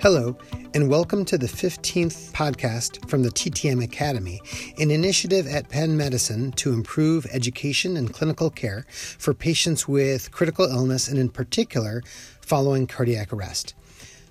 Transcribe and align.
Hello, 0.00 0.38
and 0.74 0.88
welcome 0.88 1.24
to 1.24 1.36
the 1.36 1.48
15th 1.48 2.30
podcast 2.30 3.10
from 3.10 3.24
the 3.24 3.30
TTM 3.30 3.82
Academy, 3.82 4.40
an 4.78 4.92
initiative 4.92 5.48
at 5.48 5.70
Penn 5.70 5.96
Medicine 5.96 6.52
to 6.52 6.72
improve 6.72 7.26
education 7.32 7.96
and 7.96 8.14
clinical 8.14 8.48
care 8.48 8.86
for 8.88 9.34
patients 9.34 9.88
with 9.88 10.30
critical 10.30 10.66
illness 10.66 11.08
and, 11.08 11.18
in 11.18 11.28
particular, 11.28 12.04
following 12.40 12.86
cardiac 12.86 13.32
arrest. 13.32 13.74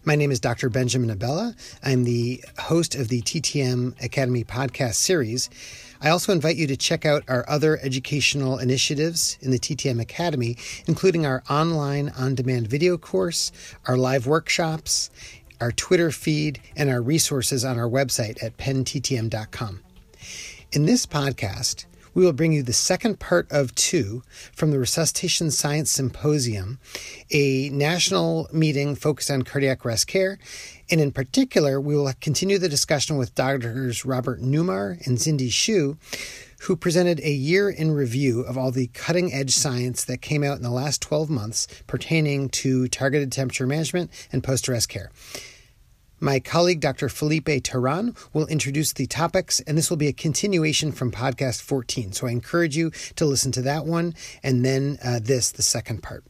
My 0.05 0.15
name 0.15 0.31
is 0.31 0.39
Dr. 0.39 0.69
Benjamin 0.69 1.09
Abella. 1.09 1.53
I'm 1.83 2.05
the 2.05 2.41
host 2.59 2.95
of 2.95 3.09
the 3.09 3.21
TTM 3.23 4.01
Academy 4.01 4.45
podcast 4.45 4.93
series. 4.93 5.49
I 5.99 6.11
also 6.11 6.31
invite 6.31 6.55
you 6.55 6.67
to 6.67 6.77
check 6.77 7.05
out 7.05 7.23
our 7.27 7.43
other 7.49 7.77
educational 7.83 8.57
initiatives 8.57 9.37
in 9.41 9.51
the 9.51 9.59
TTM 9.59 9.99
Academy, 9.99 10.55
including 10.85 11.25
our 11.25 11.43
online 11.49 12.07
on 12.17 12.35
demand 12.35 12.67
video 12.67 12.97
course, 12.97 13.51
our 13.85 13.97
live 13.97 14.27
workshops, 14.27 15.09
our 15.59 15.71
Twitter 15.71 16.11
feed, 16.11 16.59
and 16.75 16.89
our 16.89 17.01
resources 17.01 17.65
on 17.65 17.77
our 17.79 17.89
website 17.89 18.43
at 18.43 18.57
pennttm.com. 18.57 19.81
In 20.71 20.85
this 20.85 21.05
podcast, 21.05 21.85
we 22.17 22.25
will 22.25 22.33
bring 22.33 22.51
you 22.51 22.63
the 22.63 22.73
second 22.73 23.19
part 23.19 23.45
of 23.51 23.75
two 23.75 24.23
from 24.51 24.71
the 24.71 24.79
Resuscitation 24.79 25.51
Science 25.51 25.91
Symposium, 25.91 26.79
a 27.29 27.69
national 27.69 28.49
meeting 28.51 28.95
focused 28.95 29.29
on 29.29 29.43
cardiac 29.43 29.85
arrest 29.85 30.07
care. 30.07 30.39
And 30.89 30.99
in 30.99 31.11
particular, 31.11 31.79
we 31.79 31.95
will 31.95 32.11
continue 32.19 32.57
the 32.57 32.69
discussion 32.69 33.17
with 33.17 33.35
doctors 33.35 34.03
Robert 34.03 34.41
Neumar 34.41 35.05
and 35.05 35.21
Cindy 35.21 35.51
Hsu, 35.51 35.97
who 36.61 36.75
presented 36.75 37.19
a 37.21 37.31
year 37.31 37.69
in 37.69 37.91
review 37.91 38.41
of 38.41 38.57
all 38.57 38.71
the 38.71 38.87
cutting 38.87 39.33
edge 39.33 39.51
science 39.51 40.03
that 40.05 40.21
came 40.21 40.43
out 40.43 40.57
in 40.57 40.63
the 40.63 40.69
last 40.69 41.01
12 41.01 41.29
months 41.29 41.67
pertaining 41.87 42.49
to 42.49 42.87
targeted 42.87 43.31
temperature 43.31 43.67
management 43.67 44.11
and 44.31 44.43
post 44.43 44.67
arrest 44.67 44.89
care. 44.89 45.11
My 46.19 46.39
colleague, 46.39 46.79
Dr. 46.79 47.09
Felipe 47.09 47.45
Teran, 47.45 48.17
will 48.33 48.47
introduce 48.47 48.91
the 48.91 49.05
topics, 49.05 49.59
and 49.61 49.77
this 49.77 49.91
will 49.91 49.97
be 49.97 50.07
a 50.07 50.13
continuation 50.13 50.91
from 50.91 51.11
podcast 51.11 51.61
14. 51.61 52.11
So 52.13 52.25
I 52.25 52.31
encourage 52.31 52.75
you 52.75 52.89
to 53.17 53.25
listen 53.25 53.51
to 53.51 53.61
that 53.61 53.85
one 53.85 54.15
and 54.41 54.65
then 54.65 54.97
uh, 55.03 55.19
this, 55.21 55.51
the 55.51 55.61
second 55.61 56.01
part. 56.01 56.23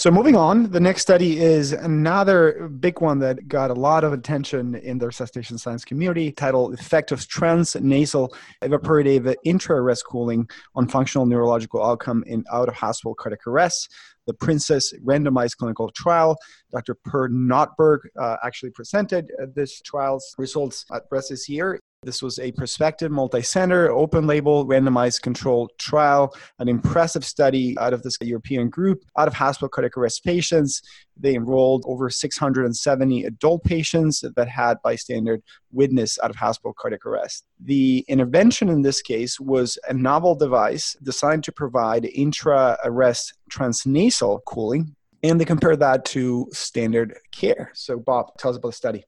So 0.00 0.10
moving 0.10 0.34
on, 0.34 0.70
the 0.70 0.80
next 0.80 1.02
study 1.02 1.40
is 1.40 1.72
another 1.72 2.68
big 2.68 3.02
one 3.02 3.18
that 3.18 3.48
got 3.48 3.70
a 3.70 3.74
lot 3.74 4.02
of 4.02 4.14
attention 4.14 4.74
in 4.76 4.96
the 4.96 5.06
resuscitation 5.06 5.58
science 5.58 5.84
community, 5.84 6.32
titled 6.32 6.72
Effect 6.72 7.12
of 7.12 7.20
Transnasal 7.20 8.30
Evaporative 8.62 9.34
Intra-Arrest 9.44 10.06
Cooling 10.06 10.48
on 10.74 10.88
Functional 10.88 11.26
Neurological 11.26 11.84
Outcome 11.84 12.24
in 12.26 12.44
Out-of-Hospital 12.50 13.14
Cardiac 13.14 13.46
Arrest 13.46 13.92
the 14.26 14.34
Princess 14.34 14.94
randomized 15.04 15.56
clinical 15.56 15.90
trial. 15.90 16.36
Dr. 16.72 16.94
Per 16.94 17.28
Nordberg 17.28 17.98
uh, 18.18 18.36
actually 18.44 18.70
presented 18.70 19.30
uh, 19.42 19.46
this 19.54 19.80
trial's 19.80 20.34
results 20.38 20.84
at 20.94 21.08
Breast 21.10 21.30
this 21.30 21.48
year. 21.48 21.80
This 22.02 22.22
was 22.22 22.38
a 22.38 22.50
prospective, 22.52 23.12
multi-center, 23.12 23.90
open-label, 23.90 24.64
randomized 24.64 25.20
controlled 25.20 25.72
trial, 25.76 26.34
an 26.58 26.66
impressive 26.66 27.26
study 27.26 27.76
out 27.78 27.92
of 27.92 28.02
this 28.02 28.16
European 28.22 28.70
group, 28.70 29.04
out 29.18 29.28
of 29.28 29.34
hospital 29.34 29.68
cardiac 29.68 29.98
arrest 29.98 30.24
patients. 30.24 30.80
They 31.18 31.34
enrolled 31.34 31.84
over 31.86 32.08
670 32.08 33.24
adult 33.24 33.64
patients 33.64 34.24
that 34.34 34.48
had 34.48 34.80
bystander 34.82 35.40
witness 35.72 36.18
out 36.22 36.30
of 36.30 36.36
hospital 36.36 36.72
cardiac 36.72 37.04
arrest. 37.04 37.44
The 37.62 38.02
intervention 38.08 38.70
in 38.70 38.80
this 38.80 39.02
case 39.02 39.38
was 39.38 39.76
a 39.86 39.92
novel 39.92 40.34
device 40.34 40.96
designed 41.02 41.44
to 41.44 41.52
provide 41.52 42.06
intra-arrest 42.06 43.34
transnasal 43.50 44.40
cooling, 44.46 44.96
and 45.22 45.38
they 45.38 45.44
compared 45.44 45.80
that 45.80 46.06
to 46.06 46.48
standard 46.50 47.18
care. 47.30 47.70
So, 47.74 47.98
Bob, 47.98 48.38
tell 48.38 48.52
us 48.52 48.56
about 48.56 48.68
the 48.68 48.72
study. 48.72 49.04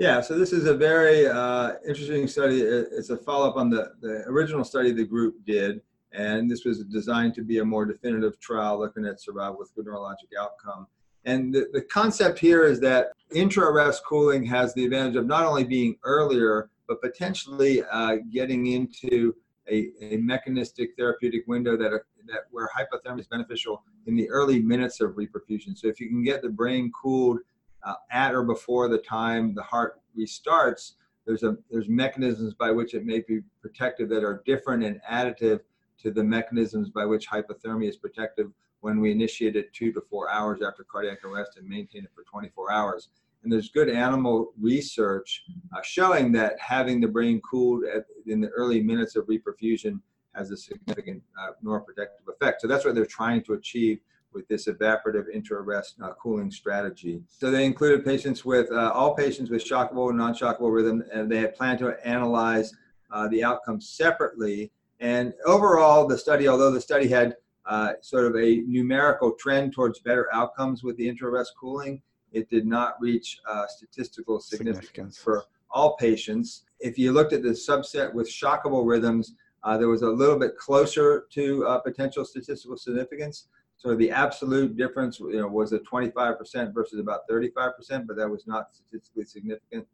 Yeah, 0.00 0.22
so 0.22 0.38
this 0.38 0.54
is 0.54 0.64
a 0.64 0.72
very 0.72 1.28
uh, 1.28 1.72
interesting 1.86 2.26
study. 2.26 2.62
It's 2.62 3.10
a 3.10 3.18
follow 3.18 3.46
up 3.46 3.56
on 3.56 3.68
the, 3.68 3.92
the 4.00 4.24
original 4.28 4.64
study 4.64 4.92
the 4.92 5.04
group 5.04 5.44
did, 5.44 5.82
and 6.12 6.50
this 6.50 6.64
was 6.64 6.82
designed 6.84 7.34
to 7.34 7.42
be 7.42 7.58
a 7.58 7.64
more 7.66 7.84
definitive 7.84 8.40
trial 8.40 8.78
looking 8.78 9.04
at 9.04 9.20
survival 9.20 9.58
with 9.58 9.74
good 9.74 9.84
neurologic 9.84 10.32
outcome. 10.40 10.86
And 11.26 11.52
the, 11.54 11.68
the 11.74 11.82
concept 11.82 12.38
here 12.38 12.64
is 12.64 12.80
that 12.80 13.08
intra 13.34 13.70
arrest 13.70 14.02
cooling 14.06 14.42
has 14.46 14.72
the 14.72 14.86
advantage 14.86 15.16
of 15.16 15.26
not 15.26 15.44
only 15.44 15.64
being 15.64 15.96
earlier, 16.02 16.70
but 16.88 17.02
potentially 17.02 17.82
uh, 17.92 18.16
getting 18.32 18.68
into 18.68 19.36
a, 19.70 19.90
a, 20.00 20.16
mechanistic 20.16 20.92
therapeutic 20.96 21.46
window 21.46 21.76
that, 21.76 21.92
are, 21.92 22.06
that 22.26 22.44
where 22.50 22.70
hypothermia 22.74 23.20
is 23.20 23.26
beneficial 23.26 23.82
in 24.06 24.16
the 24.16 24.30
early 24.30 24.60
minutes 24.60 25.02
of 25.02 25.10
reperfusion. 25.10 25.76
So 25.76 25.88
if 25.88 26.00
you 26.00 26.08
can 26.08 26.22
get 26.24 26.40
the 26.40 26.48
brain 26.48 26.90
cooled 26.90 27.40
uh, 27.84 27.94
at 28.10 28.34
or 28.34 28.42
before 28.42 28.88
the 28.88 28.98
time 28.98 29.54
the 29.54 29.62
heart 29.62 30.00
restarts, 30.18 30.92
there's 31.26 31.42
a 31.42 31.56
there's 31.70 31.88
mechanisms 31.88 32.54
by 32.54 32.70
which 32.70 32.94
it 32.94 33.04
may 33.04 33.20
be 33.20 33.40
protective 33.60 34.08
that 34.08 34.24
are 34.24 34.42
different 34.44 34.82
and 34.82 35.00
additive 35.10 35.60
to 36.02 36.10
the 36.10 36.24
mechanisms 36.24 36.90
by 36.90 37.04
which 37.04 37.28
hypothermia 37.28 37.88
is 37.88 37.96
protective 37.96 38.50
when 38.80 39.00
we 39.00 39.10
initiate 39.10 39.56
it 39.56 39.72
two 39.72 39.92
to 39.92 40.00
four 40.08 40.30
hours 40.30 40.60
after 40.66 40.84
cardiac 40.84 41.22
arrest 41.24 41.58
and 41.58 41.68
maintain 41.68 42.04
it 42.04 42.10
for 42.14 42.24
24 42.24 42.72
hours. 42.72 43.08
And 43.42 43.52
there's 43.52 43.68
good 43.68 43.88
animal 43.88 44.52
research 44.60 45.44
uh, 45.74 45.80
showing 45.82 46.32
that 46.32 46.58
having 46.58 47.00
the 47.00 47.08
brain 47.08 47.40
cooled 47.40 47.84
at, 47.84 48.06
in 48.26 48.40
the 48.40 48.48
early 48.48 48.82
minutes 48.82 49.16
of 49.16 49.26
reperfusion 49.26 50.00
has 50.34 50.50
a 50.50 50.56
significant 50.56 51.22
uh, 51.40 51.52
neuroprotective 51.64 52.28
effect. 52.28 52.60
So 52.60 52.68
that's 52.68 52.84
what 52.84 52.94
they're 52.94 53.06
trying 53.06 53.42
to 53.44 53.54
achieve 53.54 54.00
with 54.32 54.46
this 54.48 54.66
evaporative 54.66 55.24
intra-arrest 55.32 55.96
uh, 56.02 56.12
cooling 56.14 56.50
strategy. 56.50 57.22
So 57.28 57.50
they 57.50 57.64
included 57.64 58.04
patients 58.04 58.44
with, 58.44 58.70
uh, 58.70 58.92
all 58.94 59.14
patients 59.14 59.50
with 59.50 59.64
shockable 59.64 60.08
and 60.10 60.18
non-shockable 60.18 60.72
rhythm, 60.72 61.02
and 61.12 61.30
they 61.30 61.38
had 61.38 61.54
planned 61.54 61.78
to 61.80 61.96
analyze 62.06 62.72
uh, 63.10 63.28
the 63.28 63.42
outcomes 63.42 63.88
separately. 63.88 64.70
And 65.00 65.32
overall, 65.46 66.06
the 66.06 66.18
study, 66.18 66.46
although 66.46 66.70
the 66.70 66.80
study 66.80 67.08
had 67.08 67.36
uh, 67.66 67.94
sort 68.00 68.26
of 68.26 68.36
a 68.36 68.62
numerical 68.66 69.32
trend 69.32 69.72
towards 69.72 69.98
better 70.00 70.28
outcomes 70.32 70.82
with 70.82 70.96
the 70.96 71.08
intra-arrest 71.08 71.52
cooling, 71.58 72.02
it 72.32 72.48
did 72.48 72.66
not 72.66 72.94
reach 73.00 73.40
uh, 73.48 73.66
statistical 73.66 74.38
significance, 74.40 74.86
significance 74.86 75.18
for 75.18 75.44
all 75.70 75.96
patients. 75.96 76.62
If 76.78 76.98
you 76.98 77.12
looked 77.12 77.32
at 77.32 77.42
the 77.42 77.50
subset 77.50 78.12
with 78.14 78.28
shockable 78.30 78.86
rhythms, 78.86 79.34
uh, 79.62 79.76
there 79.76 79.88
was 79.88 80.02
a 80.02 80.08
little 80.08 80.38
bit 80.38 80.56
closer 80.56 81.26
to 81.32 81.80
potential 81.84 82.24
statistical 82.24 82.76
significance. 82.76 83.48
So 83.80 83.94
the 83.94 84.10
absolute 84.10 84.76
difference 84.76 85.20
you 85.20 85.40
know, 85.40 85.48
was 85.48 85.72
at 85.72 85.84
25% 85.84 86.74
versus 86.74 87.00
about 87.00 87.20
35%, 87.30 88.06
but 88.06 88.14
that 88.16 88.28
was 88.28 88.46
not 88.46 88.74
statistically 88.74 89.24
significant. 89.24 89.86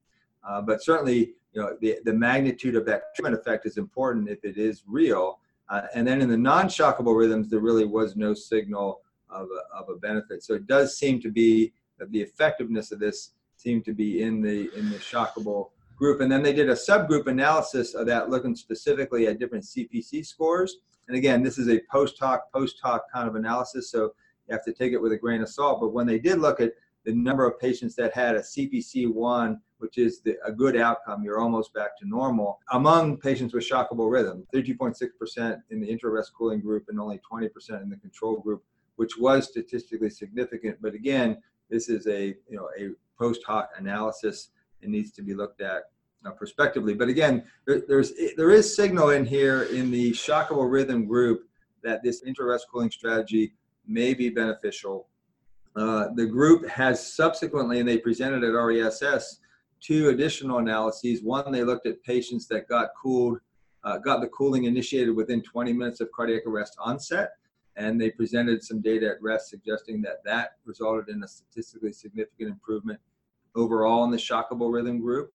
Uh, 0.43 0.61
but 0.61 0.83
certainly, 0.83 1.35
you 1.53 1.63
know, 1.63 1.77
the, 1.81 2.01
the 2.05 2.13
magnitude 2.13 2.75
of 2.75 2.85
that 2.87 3.15
treatment 3.15 3.41
effect 3.41 3.65
is 3.65 3.77
important 3.77 4.29
if 4.29 4.45
it 4.45 4.59
is 4.59 4.83
real. 4.89 5.39
Uh, 5.69 5.83
and 5.95 6.05
then 6.05 6.21
in 6.21 6.29
the 6.29 6.37
non-shockable 6.37 7.17
rhythms, 7.17 7.49
there 7.49 7.61
really 7.61 7.85
was 7.85 8.17
no 8.17 8.35
signal 8.35 9.03
of 9.31 9.47
a, 9.47 9.79
of 9.79 9.89
a 9.89 9.95
benefit. 10.01 10.43
So 10.43 10.55
it 10.55 10.67
does 10.67 10.99
seem 10.99 11.21
to 11.21 11.31
be 11.31 11.73
that 12.01 12.11
the 12.11 12.21
effectiveness 12.21 12.91
of 12.91 12.99
this 12.99 13.35
seemed 13.55 13.85
to 13.85 13.93
be 13.93 14.23
in 14.23 14.43
the 14.43 14.69
in 14.77 14.91
the 14.91 14.99
shockable 14.99 15.71
group. 15.97 16.21
And 16.21 16.31
then 16.31 16.43
they 16.43 16.53
did 16.53 16.69
a 16.71 16.75
subgroup 16.75 17.29
analysis 17.29 17.95
of 17.95 18.09
that, 18.09 18.31
looking 18.31 18.57
specifically 18.57 19.29
at 19.29 19.39
different 19.39 19.65
CPC 19.65 20.27
scores. 20.27 20.79
And 21.09 21.17
again, 21.17 21.43
this 21.43 21.59
is 21.59 21.69
a 21.69 21.81
post 21.91 22.17
hoc, 22.21 22.53
post 22.53 22.79
hoc 22.83 23.05
kind 23.13 23.29
of 23.29 23.37
analysis, 23.37 23.91
so 23.91 24.13
you 24.49 24.53
have 24.53 24.65
to 24.65 24.73
take 24.73 24.93
it 24.93 25.01
with 25.01 25.13
a 25.13 25.17
grain 25.17 25.43
of 25.43 25.49
salt. 25.49 25.81
But 25.81 25.93
when 25.93 26.07
they 26.07 26.19
did 26.19 26.39
look 26.39 26.61
at 26.61 26.73
the 27.05 27.15
number 27.15 27.47
of 27.47 27.59
patients 27.61 27.95
that 27.97 28.13
had 28.15 28.35
a 28.35 28.41
CPC1, 28.41 29.61
which 29.79 29.99
is 29.99 30.21
the, 30.23 30.37
a 30.45 30.51
good 30.51 30.77
outcome, 30.77 31.23
you're 31.23 31.39
almost 31.39 31.73
back 31.73 31.97
to 31.99 32.09
normal, 32.09 32.59
among 32.73 33.19
patients 33.19 33.55
with 33.55 33.69
shockable 33.69 34.11
rhythm, 34.11 34.47
32.6% 34.53 35.61
in 35.71 35.81
the 35.81 35.87
intra-arrest 35.87 36.33
cooling 36.37 36.61
group 36.61 36.87
and 36.89 36.99
only 36.99 37.21
20% 37.31 37.49
in 37.83 37.89
the 37.91 37.97
control 37.97 38.39
group, 38.41 38.65
which 38.97 39.17
was 39.19 39.47
statistically 39.47 40.11
significant. 40.11 40.79
But 40.81 40.95
again, 40.95 41.39
this 41.71 41.89
is 41.89 42.07
a 42.07 42.27
you 42.49 42.57
know 42.57 42.69
a 42.79 42.91
post 43.19 43.43
hoc 43.47 43.71
analysis 43.77 44.51
and 44.83 44.93
needs 44.93 45.11
to 45.13 45.23
be 45.23 45.35
looked 45.35 45.61
at 45.61 45.85
uh, 46.25 46.31
prospectively. 46.33 46.95
But 46.95 47.09
again, 47.09 47.45
there, 47.67 47.83
there's 47.89 48.13
there 48.37 48.51
is 48.51 48.75
signal 48.75 49.11
in 49.11 49.25
here 49.25 49.65
in 49.65 49.91
the 49.91 50.13
shockable 50.13 50.71
rhythm 50.71 51.07
group 51.07 51.49
that 51.83 52.03
this 52.03 52.23
intra-arrest 52.23 52.67
cooling 52.73 52.91
strategy 52.91 53.55
may 53.87 54.15
be 54.15 54.29
beneficial. 54.29 55.09
Uh, 55.77 56.09
the 56.15 56.27
group 56.27 56.67
has 56.69 57.15
subsequently, 57.15 57.81
and 57.81 57.89
they 57.89 57.99
presented 57.99 58.43
at 58.43 58.55
RESS, 58.55 59.41
two 59.81 60.09
additional 60.09 60.59
analyses. 60.59 61.23
One, 61.23 61.53
they 61.53 61.63
looked 61.63 61.87
at 61.87 62.03
patients 62.03 62.49
that 62.49 62.69
got 62.69 62.89
cooled, 63.01 63.39
uh, 63.85 63.99
got 63.99 64.21
the 64.21 64.29
cooling 64.29 64.65
initiated 64.65 65.15
within 65.15 65.43
20 65.43 65.73
minutes 65.73 66.01
of 66.01 66.11
cardiac 66.13 66.47
arrest 66.47 66.77
onset, 66.79 67.33
and 67.77 68.01
they 68.01 68.11
presented 68.11 68.65
some 68.65 68.81
data 68.81 69.07
at 69.07 69.23
RESS 69.23 69.51
suggesting 69.51 70.01
that 70.03 70.25
that 70.25 70.53
resulted 70.65 71.15
in 71.15 71.23
a 71.23 71.29
statistically 71.29 71.93
significant 71.93 72.51
improvement 72.51 72.99
overall 73.55 74.05
in 74.05 74.11
the 74.11 74.17
shockable 74.17 74.73
rhythm 74.73 75.01
group. 75.01 75.33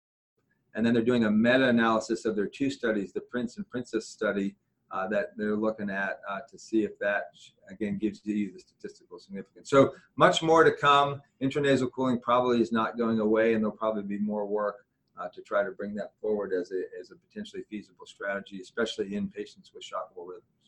And 0.74 0.84
then 0.84 0.94
they're 0.94 1.02
doing 1.02 1.24
a 1.24 1.30
meta 1.30 1.68
analysis 1.68 2.24
of 2.24 2.34
their 2.36 2.46
two 2.46 2.70
studies, 2.70 3.12
the 3.12 3.20
Prince 3.20 3.56
and 3.56 3.68
Princess 3.68 4.08
study, 4.08 4.54
uh, 4.90 5.08
that 5.08 5.28
they're 5.36 5.56
looking 5.56 5.90
at 5.90 6.20
uh, 6.28 6.40
to 6.50 6.58
see 6.58 6.84
if 6.84 6.98
that 6.98 7.30
again 7.70 7.98
gives 7.98 8.20
you 8.24 8.52
the 8.52 8.58
statistical 8.60 9.18
significance. 9.18 9.70
So 9.70 9.94
much 10.16 10.42
more 10.42 10.64
to 10.64 10.72
come. 10.72 11.22
Intranasal 11.42 11.90
cooling 11.92 12.20
probably 12.20 12.60
is 12.60 12.72
not 12.72 12.98
going 12.98 13.18
away, 13.18 13.54
and 13.54 13.62
there'll 13.62 13.76
probably 13.76 14.02
be 14.02 14.18
more 14.18 14.46
work 14.46 14.86
uh, 15.18 15.28
to 15.28 15.40
try 15.42 15.62
to 15.64 15.70
bring 15.70 15.94
that 15.94 16.12
forward 16.20 16.52
as 16.52 16.72
a, 16.72 16.82
as 17.00 17.10
a 17.10 17.16
potentially 17.16 17.62
feasible 17.70 18.06
strategy, 18.06 18.60
especially 18.60 19.14
in 19.14 19.28
patients 19.28 19.70
with 19.74 19.82
shockable 19.82 20.26
rhythms. 20.26 20.61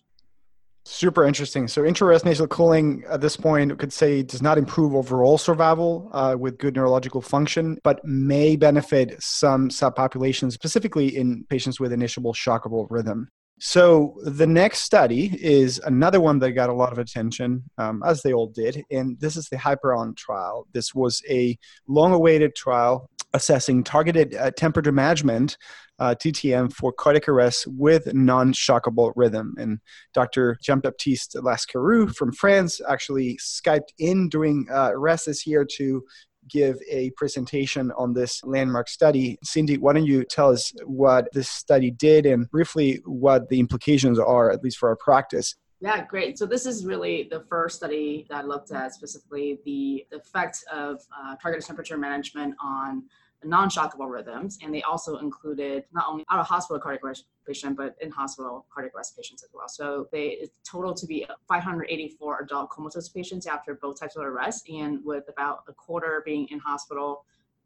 Super 0.87 1.25
interesting. 1.25 1.67
So 1.67 1.83
intranasal 1.83 2.49
cooling 2.51 3.05
at 3.09 3.23
this 3.23 3.39
point 3.39 3.79
could 3.79 3.93
say 3.93 4.23
does 4.23 4.43
not 4.43 4.59
improve 4.59 4.95
overall 4.95 5.39
survival 5.39 6.11
uh, 6.13 6.37
with 6.39 6.59
good 6.59 6.77
neurological 6.77 7.23
function, 7.23 7.79
but 7.83 8.05
may 8.05 8.55
benefit 8.55 9.17
some 9.23 9.71
subpopulations, 9.71 10.53
specifically 10.53 11.17
in 11.17 11.45
patients 11.49 11.81
with 11.81 11.91
initiable 11.91 12.35
shockable 12.35 12.87
rhythm. 12.91 13.29
So 13.61 14.19
the 14.25 14.47
next 14.47 14.81
study 14.81 15.39
is 15.41 15.79
another 15.87 16.21
one 16.21 16.39
that 16.41 16.53
got 16.53 16.69
a 16.69 16.75
lot 16.75 16.93
of 16.93 16.99
attention, 16.99 17.63
um, 17.79 18.03
as 18.05 18.21
they 18.21 18.35
all 18.35 18.49
did, 18.49 18.83
and 18.91 19.19
this 19.21 19.37
is 19.37 19.49
the 19.49 19.57
HYPERION 19.57 20.17
trial. 20.17 20.67
This 20.75 20.95
was 20.95 21.23
a 21.31 21.57
long-awaited 21.89 22.57
trial 22.57 23.09
assessing 23.35 23.85
targeted 23.85 24.35
uh, 24.35 24.51
temperature 24.53 24.93
management, 24.93 25.59
uh, 25.99 26.15
TTM, 26.15 26.73
for 26.73 26.93
cardiac 26.93 27.29
arrest 27.29 27.67
with 27.67 28.13
non-shockable 28.15 29.13
rhythm. 29.17 29.55
And 29.59 29.81
Dr. 30.15 30.57
Jean-Baptiste 30.63 31.37
Lascarrou 31.37 32.15
from 32.15 32.33
France 32.33 32.81
actually 32.89 33.39
Skyped 33.43 33.91
in 33.99 34.29
during 34.29 34.67
uh, 34.73 34.91
arrest 34.93 35.27
this 35.27 35.47
year 35.47 35.67
to 35.77 36.03
give 36.49 36.77
a 36.91 37.11
presentation 37.17 37.91
on 37.97 38.13
this 38.13 38.43
landmark 38.45 38.89
study. 38.89 39.39
Cindy, 39.43 39.79
why 39.79 39.95
don't 39.95 40.07
you 40.07 40.25
tell 40.25 40.51
us 40.51 40.73
what 40.85 41.29
this 41.33 41.49
study 41.49 41.91
did 41.91 42.27
and 42.27 42.49
briefly 42.51 43.01
what 43.05 43.49
the 43.49 43.61
implications 43.61 44.19
are, 44.19 44.51
at 44.51 44.63
least 44.63 44.79
for 44.79 44.89
our 44.89 44.97
practice? 44.97 45.55
Yeah, 45.81 46.05
great. 46.07 46.39
So 46.39 46.47
this 46.47 46.65
is 46.65 46.87
really 46.87 47.29
the 47.31 47.41
first 47.41 47.77
study 47.77 48.27
that 48.31 48.49
looked 48.49 48.73
at 48.73 48.95
specifically 48.95 49.59
the, 49.65 50.07
effects 50.13 50.65
of 50.73 51.03
uh, 51.15 51.37
targeted 51.37 51.67
temperature 51.67 51.99
management 51.99 52.55
on 52.63 53.05
non-shockable 53.45 54.11
rhythms, 54.11 54.59
and 54.63 54.75
they 54.75 54.83
also 54.83 55.19
included 55.19 55.85
not 55.93 56.07
only 56.09 56.25
out 56.31 56.41
of 56.41 56.47
hospital 56.47 56.81
cardiac 56.81 57.05
arrest 57.05 57.27
patient, 57.47 57.77
but 57.77 57.97
in 58.01 58.11
hospital 58.11 58.67
cardiac 58.73 58.95
arrest 58.95 59.17
patients 59.17 59.43
as 59.43 59.51
well. 59.53 59.69
So 59.69 60.09
they 60.13 60.49
total 60.65 60.95
to 60.95 61.07
be 61.07 61.27
584 61.49 62.41
adult 62.43 62.71
comatose 62.71 63.09
patients 63.09 63.47
after 63.47 63.75
both 63.75 64.01
types 64.01 64.17
of 64.17 64.25
arrest, 64.25 64.69
and 64.69 65.05
with 65.05 65.29
about 65.29 65.65
a 65.69 65.73
quarter 65.73 66.23
being 66.25 66.49
in 66.51 66.59
hospital 66.59 67.25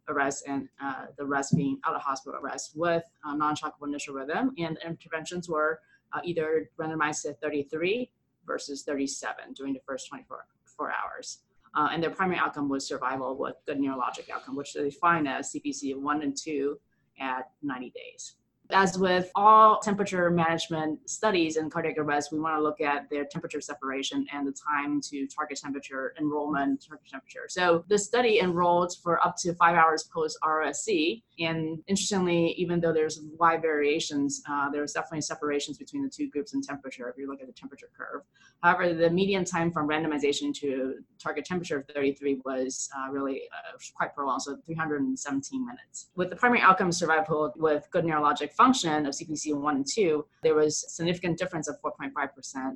arrest 0.08 0.44
and 0.46 0.69
uh, 0.82 1.06
the 1.16 1.25
rest 1.25 1.54
being 1.56 1.78
out 1.86 1.94
of 1.94 2.00
hospital 2.00 2.40
arrest 2.42 2.72
with 2.74 3.04
uh, 3.24 3.34
non-shockable 3.34 3.86
initial 3.86 4.14
rhythm. 4.14 4.52
And 4.58 4.78
interventions 4.84 5.48
were 5.48 5.81
uh, 6.12 6.20
either 6.24 6.70
randomized 6.78 7.22
to 7.22 7.34
33 7.34 8.10
versus 8.46 8.82
37 8.82 9.52
during 9.54 9.74
the 9.74 9.81
first 9.86 10.08
24 10.08 10.44
hours. 10.90 11.40
Uh, 11.75 11.88
and 11.93 12.03
their 12.03 12.11
primary 12.11 12.38
outcome 12.38 12.69
was 12.69 12.87
survival 12.87 13.37
with 13.37 13.55
good 13.67 13.79
neurologic 13.79 14.31
outcome, 14.31 14.56
which 14.56 14.75
they 14.75 14.85
define 14.85 15.26
as 15.26 15.53
CPC 15.53 15.97
1 15.97 16.23
and 16.23 16.37
2 16.37 16.79
at 17.20 17.50
90 17.62 17.91
days. 17.91 18.35
As 18.70 18.99
with 18.99 19.31
all 19.35 19.79
temperature 19.79 20.29
management 20.31 21.09
studies 21.09 21.56
in 21.56 21.70
cardiac 21.70 21.97
arrest, 21.97 22.31
we 22.31 22.38
want 22.38 22.55
to 22.56 22.62
look 22.62 22.82
at 22.82 23.09
their 23.09 23.25
temperature 23.25 23.62
separation 23.62 24.26
and 24.31 24.47
the 24.47 24.53
time 24.53 25.00
to 25.03 25.26
target 25.26 25.59
temperature 25.59 26.15
enrollment, 26.20 26.85
target 26.87 27.09
temperature. 27.09 27.47
So 27.49 27.85
the 27.88 27.99
study 27.99 28.41
enrolled 28.41 28.94
for 29.03 29.25
up 29.26 29.37
to 29.38 29.55
five 29.55 29.75
hours 29.75 30.05
post 30.12 30.37
ROSC. 30.44 31.23
And 31.38 31.79
interestingly, 31.87 32.53
even 32.59 32.79
though 32.79 32.93
there's 32.93 33.20
wide 33.38 33.62
variations, 33.62 34.43
uh, 34.50 34.69
there's 34.69 34.93
definitely 34.93 35.23
separations 35.23 35.79
between 35.79 36.03
the 36.03 36.11
two 36.11 36.29
groups 36.29 36.53
in 36.53 36.61
temperature 36.61 37.09
if 37.09 37.17
you 37.17 37.26
look 37.26 37.41
at 37.41 37.47
the 37.47 37.55
temperature 37.55 37.88
curve. 37.97 38.23
However, 38.62 38.93
the 38.93 39.09
median 39.09 39.44
time 39.44 39.70
from 39.70 39.88
randomization 39.88 40.53
to 40.56 40.97
target 41.19 41.44
temperature 41.47 41.79
of 41.79 41.87
33 41.94 42.43
was 42.44 42.91
uh, 42.99 43.11
really 43.11 43.43
uh, 43.53 43.79
quite 43.94 44.15
prolonged, 44.15 44.43
so 44.43 44.56
317 44.67 45.65
minutes. 45.65 46.09
With 46.17 46.29
the 46.29 46.37
primary 46.37 46.61
outcome 46.61 46.93
survival 46.93 47.55
with 47.56 47.88
good 47.93 48.05
neurologic 48.05 48.53
function 48.58 49.06
of 49.06 49.14
CPC 49.14 49.55
1 49.55 49.76
and 49.76 49.87
2, 49.87 50.26
there 50.43 50.55
was 50.55 50.84
significant 50.94 51.38
difference 51.38 51.69
of 51.69 51.76
4.5% 51.81 52.10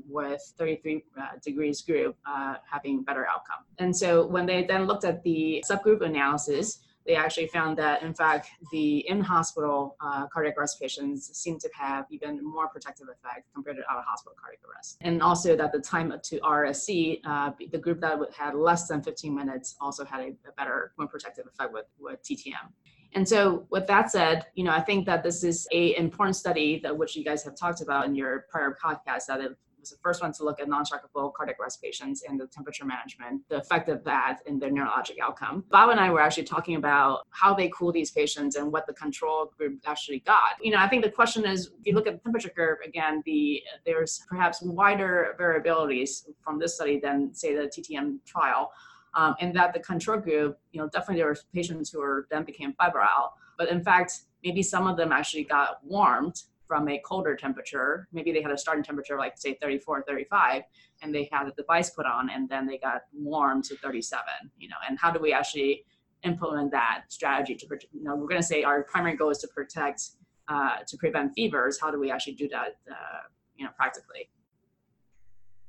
with 0.08 0.40
33 0.56 1.04
uh, 1.20 1.26
degrees 1.44 1.82
group 1.82 2.16
uh, 2.24 2.54
having 2.70 3.02
better 3.02 3.26
outcome. 3.26 3.64
And 3.78 3.94
so 3.94 4.24
when 4.26 4.46
they 4.46 4.64
then 4.64 4.86
looked 4.86 5.04
at 5.04 5.22
the 5.24 5.62
subgroup 5.68 6.00
analysis, 6.02 6.78
they 7.06 7.16
actually 7.16 7.48
found 7.48 7.76
that, 7.78 8.02
in 8.02 8.14
fact, 8.14 8.48
the 8.70 8.98
in-hospital 9.08 9.96
uh, 10.00 10.26
cardiac 10.28 10.56
arrest 10.56 10.80
patients 10.80 11.36
seem 11.36 11.58
to 11.58 11.68
have 11.74 12.06
even 12.10 12.42
more 12.44 12.68
protective 12.68 13.08
effect 13.08 13.46
compared 13.54 13.76
to 13.76 13.82
out-of-hospital 13.90 14.36
cardiac 14.40 14.60
arrest. 14.70 14.98
And 15.00 15.20
also 15.20 15.56
that 15.56 15.72
the 15.72 15.80
time 15.80 16.12
up 16.12 16.22
to 16.24 16.38
ROSC, 16.40 17.20
uh, 17.24 17.50
the 17.70 17.78
group 17.78 18.00
that 18.02 18.18
had 18.36 18.54
less 18.54 18.86
than 18.86 19.02
15 19.02 19.34
minutes 19.34 19.76
also 19.80 20.04
had 20.04 20.20
a, 20.20 20.28
a 20.48 20.52
better, 20.56 20.92
more 20.96 21.08
protective 21.08 21.46
effect 21.46 21.72
with, 21.72 21.86
with 21.98 22.22
TTM. 22.22 22.70
And 23.14 23.28
so 23.28 23.66
with 23.70 23.86
that 23.86 24.10
said, 24.10 24.46
you 24.54 24.64
know, 24.64 24.72
I 24.72 24.80
think 24.80 25.06
that 25.06 25.22
this 25.22 25.44
is 25.44 25.66
a 25.72 25.96
important 25.96 26.36
study 26.36 26.80
that 26.82 26.96
which 26.96 27.16
you 27.16 27.24
guys 27.24 27.42
have 27.44 27.56
talked 27.56 27.80
about 27.80 28.06
in 28.06 28.14
your 28.14 28.46
prior 28.50 28.76
podcast 28.82 29.26
that 29.26 29.40
it 29.40 29.56
was 29.82 29.90
the 29.90 29.96
first 30.02 30.22
one 30.22 30.32
to 30.32 30.44
look 30.44 30.60
at 30.60 30.68
non-shockable 30.68 31.34
cardiac 31.34 31.58
arrest 31.60 31.82
patients 31.82 32.22
and 32.26 32.40
the 32.40 32.46
temperature 32.46 32.84
management, 32.84 33.42
the 33.48 33.56
effect 33.56 33.88
of 33.88 34.02
that 34.04 34.38
in 34.46 34.58
their 34.58 34.70
neurologic 34.70 35.18
outcome. 35.20 35.64
Bob 35.70 35.90
and 35.90 35.98
I 35.98 36.10
were 36.10 36.20
actually 36.20 36.44
talking 36.44 36.76
about 36.76 37.26
how 37.30 37.52
they 37.52 37.68
cool 37.68 37.92
these 37.92 38.10
patients 38.10 38.56
and 38.56 38.72
what 38.72 38.86
the 38.86 38.94
control 38.94 39.52
group 39.58 39.80
actually 39.84 40.20
got. 40.20 40.54
You 40.62 40.70
know, 40.70 40.78
I 40.78 40.88
think 40.88 41.02
the 41.04 41.10
question 41.10 41.44
is, 41.44 41.66
if 41.80 41.86
you 41.86 41.94
look 41.94 42.06
at 42.06 42.14
the 42.14 42.20
temperature 42.20 42.50
curve, 42.50 42.78
again, 42.86 43.22
the 43.26 43.60
there's 43.84 44.24
perhaps 44.28 44.62
wider 44.62 45.34
variabilities 45.38 46.28
from 46.40 46.58
this 46.58 46.76
study 46.76 47.00
than 47.00 47.34
say 47.34 47.54
the 47.54 47.62
TTM 47.62 48.18
trial 48.24 48.70
um, 49.14 49.34
and 49.40 49.54
that 49.54 49.72
the 49.72 49.80
control 49.80 50.18
group, 50.18 50.58
you 50.72 50.80
know, 50.80 50.88
definitely 50.88 51.16
there 51.16 51.26
were 51.26 51.36
patients 51.54 51.90
who 51.90 52.00
were 52.00 52.26
then 52.30 52.44
became 52.44 52.74
febrile, 52.80 53.34
but 53.58 53.68
in 53.68 53.82
fact, 53.82 54.22
maybe 54.44 54.62
some 54.62 54.86
of 54.86 54.96
them 54.96 55.12
actually 55.12 55.44
got 55.44 55.84
warmed 55.84 56.42
from 56.66 56.88
a 56.88 56.98
colder 57.04 57.36
temperature. 57.36 58.08
Maybe 58.12 58.32
they 58.32 58.40
had 58.40 58.50
a 58.50 58.56
starting 58.56 58.82
temperature 58.82 59.18
like 59.18 59.34
say 59.36 59.58
34, 59.60 60.04
35, 60.08 60.62
and 61.02 61.14
they 61.14 61.28
had 61.30 61.46
a 61.46 61.52
device 61.52 61.90
put 61.90 62.06
on, 62.06 62.30
and 62.30 62.48
then 62.48 62.66
they 62.66 62.78
got 62.78 63.02
warm 63.12 63.62
to 63.64 63.76
37. 63.76 64.24
You 64.58 64.68
know, 64.68 64.76
and 64.88 64.98
how 64.98 65.10
do 65.10 65.20
we 65.20 65.32
actually 65.32 65.84
implement 66.24 66.70
that 66.70 67.04
strategy 67.08 67.54
to, 67.56 67.66
you 67.92 68.04
know, 68.04 68.14
we're 68.14 68.28
going 68.28 68.40
to 68.40 68.46
say 68.46 68.62
our 68.62 68.84
primary 68.84 69.16
goal 69.16 69.30
is 69.30 69.38
to 69.38 69.48
protect, 69.48 70.10
uh, 70.48 70.76
to 70.86 70.96
prevent 70.96 71.32
fevers. 71.34 71.78
How 71.80 71.90
do 71.90 71.98
we 71.98 72.10
actually 72.10 72.34
do 72.34 72.48
that, 72.48 72.76
uh, 72.90 73.22
you 73.56 73.64
know, 73.64 73.70
practically? 73.76 74.30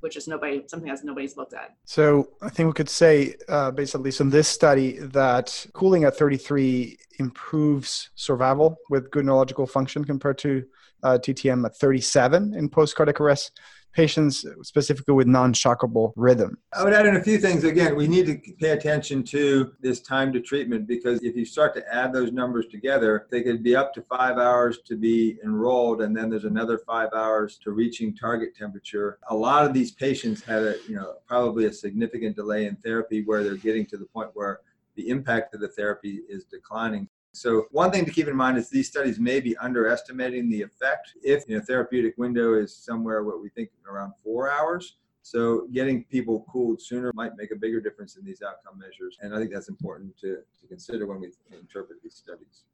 Which 0.03 0.17
is 0.17 0.27
nobody 0.27 0.61
something 0.67 0.89
that 0.89 1.03
nobody's 1.03 1.37
looked 1.37 1.53
at. 1.53 1.75
So 1.85 2.29
I 2.41 2.49
think 2.49 2.67
we 2.67 2.73
could 2.73 2.89
say, 2.89 3.35
uh, 3.47 3.71
based 3.71 3.95
at 3.95 4.01
least 4.01 4.19
on 4.19 4.29
this 4.29 4.49
study, 4.49 4.99
that 4.99 5.65
cooling 5.73 6.03
at 6.03 6.17
33 6.17 6.97
improves 7.19 8.09
survival 8.15 8.77
with 8.89 9.09
good 9.11 9.25
neurological 9.25 9.65
function 9.65 10.03
compared 10.03 10.37
to 10.39 10.65
uh, 11.03 11.17
TTM 11.17 11.65
at 11.65 11.77
37 11.77 12.53
in 12.53 12.69
post 12.69 12.95
cardiac 12.95 13.21
arrest 13.21 13.59
patients 13.93 14.45
specifically 14.63 15.13
with 15.13 15.27
non-shockable 15.27 16.13
rhythm. 16.15 16.57
I 16.73 16.83
would 16.83 16.93
add 16.93 17.05
in 17.05 17.15
a 17.15 17.23
few 17.23 17.37
things. 17.37 17.63
Again, 17.63 17.95
we 17.95 18.07
need 18.07 18.25
to 18.25 18.53
pay 18.59 18.71
attention 18.71 19.23
to 19.25 19.73
this 19.81 20.01
time 20.01 20.33
to 20.33 20.41
treatment 20.41 20.87
because 20.87 21.23
if 21.23 21.35
you 21.35 21.45
start 21.45 21.73
to 21.75 21.93
add 21.93 22.11
those 22.11 22.31
numbers 22.31 22.67
together, 22.67 23.27
they 23.29 23.43
could 23.43 23.63
be 23.63 23.75
up 23.75 23.93
to 23.93 24.01
five 24.01 24.37
hours 24.37 24.79
to 24.85 24.95
be 24.95 25.37
enrolled, 25.43 26.01
and 26.01 26.15
then 26.15 26.29
there's 26.29 26.45
another 26.45 26.79
five 26.79 27.09
hours 27.15 27.57
to 27.63 27.71
reaching 27.71 28.15
target 28.15 28.55
temperature. 28.55 29.19
A 29.29 29.35
lot 29.35 29.65
of 29.65 29.73
these 29.73 29.91
patients 29.91 30.43
had 30.43 30.63
a, 30.63 30.75
you 30.87 30.95
know, 30.95 31.15
probably 31.27 31.65
a 31.65 31.73
significant 31.73 32.35
delay 32.35 32.65
in 32.65 32.75
therapy 32.77 33.23
where 33.23 33.43
they're 33.43 33.55
getting 33.55 33.85
to 33.87 33.97
the 33.97 34.05
point 34.05 34.29
where 34.33 34.61
the 34.95 35.09
impact 35.09 35.55
of 35.55 35.61
the 35.61 35.67
therapy 35.67 36.21
is 36.29 36.45
declining. 36.45 37.07
So 37.33 37.65
one 37.71 37.91
thing 37.91 38.05
to 38.05 38.11
keep 38.11 38.27
in 38.27 38.35
mind 38.35 38.57
is 38.57 38.69
these 38.69 38.87
studies 38.87 39.19
may 39.19 39.39
be 39.39 39.57
underestimating 39.57 40.49
the 40.49 40.61
effect 40.61 41.15
if 41.23 41.43
you 41.47 41.57
know, 41.57 41.63
therapeutic 41.65 42.15
window 42.17 42.53
is 42.53 42.75
somewhere 42.75 43.23
what 43.23 43.41
we 43.41 43.49
think 43.49 43.69
around 43.89 44.13
four 44.23 44.51
hours. 44.51 44.97
So 45.23 45.67
getting 45.73 46.03
people 46.05 46.45
cooled 46.51 46.81
sooner 46.81 47.11
might 47.15 47.35
make 47.35 47.51
a 47.51 47.55
bigger 47.55 47.81
difference 47.81 48.17
in 48.17 48.25
these 48.25 48.43
outcome 48.43 48.77
measures. 48.77 49.17
And 49.21 49.33
I 49.33 49.39
think 49.39 49.51
that's 49.51 49.69
important 49.69 50.15
to, 50.17 50.37
to 50.61 50.67
consider 50.67 51.07
when 51.07 51.21
we 51.21 51.31
interpret 51.51 52.03
these 52.03 52.13
studies. 52.13 52.65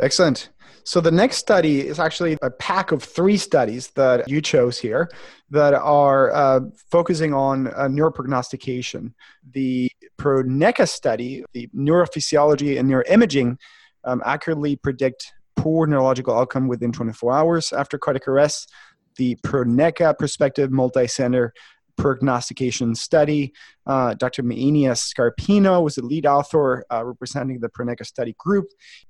Excellent. 0.00 0.50
So 0.84 1.00
the 1.00 1.10
next 1.10 1.36
study 1.36 1.86
is 1.86 1.98
actually 1.98 2.36
a 2.42 2.50
pack 2.50 2.92
of 2.92 3.02
three 3.02 3.36
studies 3.36 3.88
that 3.90 4.28
you 4.28 4.40
chose 4.40 4.78
here 4.78 5.10
that 5.50 5.74
are 5.74 6.32
uh, 6.32 6.60
focusing 6.90 7.34
on 7.34 7.68
uh, 7.68 7.88
neuroprognostication. 7.88 9.12
The 9.52 9.90
ProNECA 10.22 10.88
study, 10.88 11.44
the 11.52 11.68
neurophysiology 11.76 12.78
and 12.78 12.88
neuroimaging 12.88 13.56
um, 14.04 14.22
accurately 14.24 14.76
predict 14.76 15.32
poor 15.56 15.84
neurological 15.88 16.38
outcome 16.38 16.68
within 16.68 16.92
24 16.92 17.32
hours 17.32 17.72
after 17.72 17.98
cardiac 17.98 18.28
arrest. 18.28 18.70
The 19.16 19.36
ProNECA 19.44 20.16
prospective 20.16 20.70
multicenter 20.70 21.50
prognostication 21.96 22.94
study. 22.94 23.52
Uh, 23.84 24.14
Dr. 24.14 24.44
Maenia 24.44 24.92
Scarpino 24.92 25.82
was 25.82 25.96
the 25.96 26.06
lead 26.06 26.24
author 26.24 26.84
uh, 26.92 27.04
representing 27.04 27.58
the 27.58 27.68
ProNECA 27.68 28.06
study 28.06 28.36
group. 28.38 28.66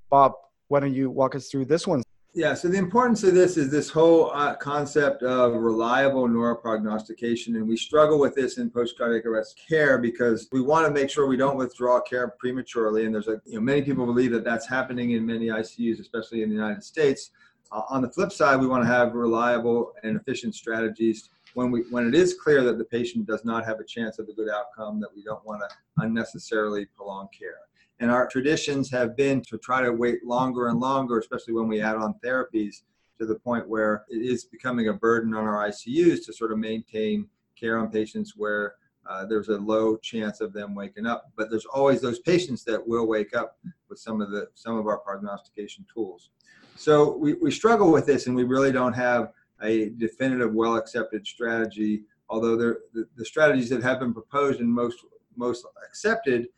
Bob, 0.09 0.33
why 0.69 0.81
don't 0.81 0.95
you 0.95 1.11
walk 1.11 1.35
us 1.35 1.49
through 1.49 1.66
this 1.66 1.87
one? 1.87 2.02
Yeah, 2.35 2.55
so 2.55 2.69
the 2.69 2.79
importance 2.79 3.25
of 3.25 3.35
this 3.35 3.59
is 3.59 3.71
this 3.71 3.91
whole 3.91 4.31
uh, 4.33 4.55
concept 4.55 5.23
of 5.23 5.53
reliable 5.53 6.27
neuroprognostication. 6.27 7.57
And 7.57 7.69
we 7.69 7.77
struggle 7.77 8.19
with 8.19 8.35
this 8.35 8.57
in 8.57 8.71
post 8.71 8.97
cardiac 8.97 9.27
arrest 9.27 9.61
care 9.69 9.99
because 9.99 10.49
we 10.51 10.62
want 10.62 10.87
to 10.87 10.93
make 10.93 11.11
sure 11.11 11.27
we 11.27 11.37
don't 11.37 11.59
withdraw 11.59 12.01
care 12.01 12.29
prematurely. 12.39 13.05
And 13.05 13.15
there's 13.15 13.29
a, 13.29 13.43
you 13.45 13.57
know, 13.57 13.61
many 13.61 13.83
people 13.83 14.07
believe 14.07 14.33
that 14.33 14.45
that's 14.45 14.67
happening 14.67 15.11
in 15.11 15.27
many 15.27 15.49
ICUs, 15.49 16.01
especially 16.01 16.43
in 16.43 16.49
the 16.49 16.55
United 16.55 16.83
States. 16.83 17.33
Uh, 17.71 17.83
on 17.91 18.01
the 18.01 18.09
flip 18.09 18.33
side, 18.33 18.59
we 18.59 18.67
want 18.67 18.83
to 18.83 18.89
have 18.89 19.12
reliable 19.12 19.93
and 20.03 20.17
efficient 20.17 20.55
strategies 20.55 21.29
when 21.53 21.71
we 21.71 21.83
when 21.91 22.09
it 22.09 22.15
is 22.15 22.33
clear 22.33 22.62
that 22.65 22.79
the 22.79 22.85
patient 22.85 23.27
does 23.27 23.45
not 23.45 23.67
have 23.67 23.79
a 23.79 23.85
chance 23.85 24.19
of 24.19 24.27
a 24.31 24.33
good 24.33 24.49
outcome 24.49 25.01
that 25.01 25.15
we 25.15 25.23
don't 25.23 25.45
want 25.45 25.61
to 25.61 26.03
unnecessarily 26.03 26.87
prolong 26.97 27.29
care. 27.39 27.59
And 28.02 28.11
our 28.11 28.26
traditions 28.26 28.90
have 28.90 29.16
been 29.16 29.42
to 29.42 29.56
try 29.59 29.80
to 29.80 29.92
wait 29.92 30.26
longer 30.26 30.66
and 30.66 30.80
longer, 30.80 31.21
especially 31.21 31.54
when 31.54 31.68
we 31.68 31.80
add 31.80 31.94
on 31.94 32.14
therapies 32.14 32.82
to 33.21 33.26
the 33.26 33.37
point 33.37 33.68
where 33.68 34.04
it 34.11 34.21
is 34.21 34.44
becoming 34.44 34.88
a 34.88 34.92
burden 34.92 35.32
on 35.35 35.44
our 35.44 35.68
ICUs 35.68 36.26
to 36.26 36.32
sort 36.32 36.50
of 36.50 36.59
maintain 36.59 37.28
care 37.54 37.78
on 37.78 37.92
patients 37.92 38.35
where 38.37 38.75
uh, 39.09 39.25
there's 39.25 39.50
a 39.50 39.56
low 39.56 39.97
chance 39.99 40.40
of 40.40 40.52
them 40.52 40.75
waking 40.75 41.06
up. 41.06 41.30
But 41.37 41.49
there's 41.49 41.64
always 41.64 42.00
those 42.00 42.18
patients 42.18 42.64
that 42.64 42.85
will 42.85 43.06
wake 43.06 43.37
up 43.37 43.56
with 43.88 44.00
some 44.00 44.21
of 44.21 44.32
the 44.32 44.49
some 44.54 44.76
of 44.76 44.88
our 44.88 44.99
prognostication 44.99 45.87
tools. 45.94 46.30
So 46.75 47.16
we, 47.16 47.35
we 47.35 47.52
struggle 47.52 47.92
with 47.92 48.04
this 48.04 48.26
and 48.26 48.35
we 48.35 48.42
really 48.42 48.73
don't 48.73 48.94
have 48.94 49.30
a 49.62 49.90
definitive, 49.90 50.52
well 50.52 50.75
accepted 50.75 51.25
strategy, 51.25 52.02
although 52.28 52.56
the, 52.56 53.06
the 53.14 53.25
strategies 53.25 53.68
that 53.68 53.80
have 53.85 54.00
been 54.00 54.12
proposed 54.12 54.59
and 54.59 54.68
most, 54.68 54.99
most 55.37 55.64
accepted 55.87 56.49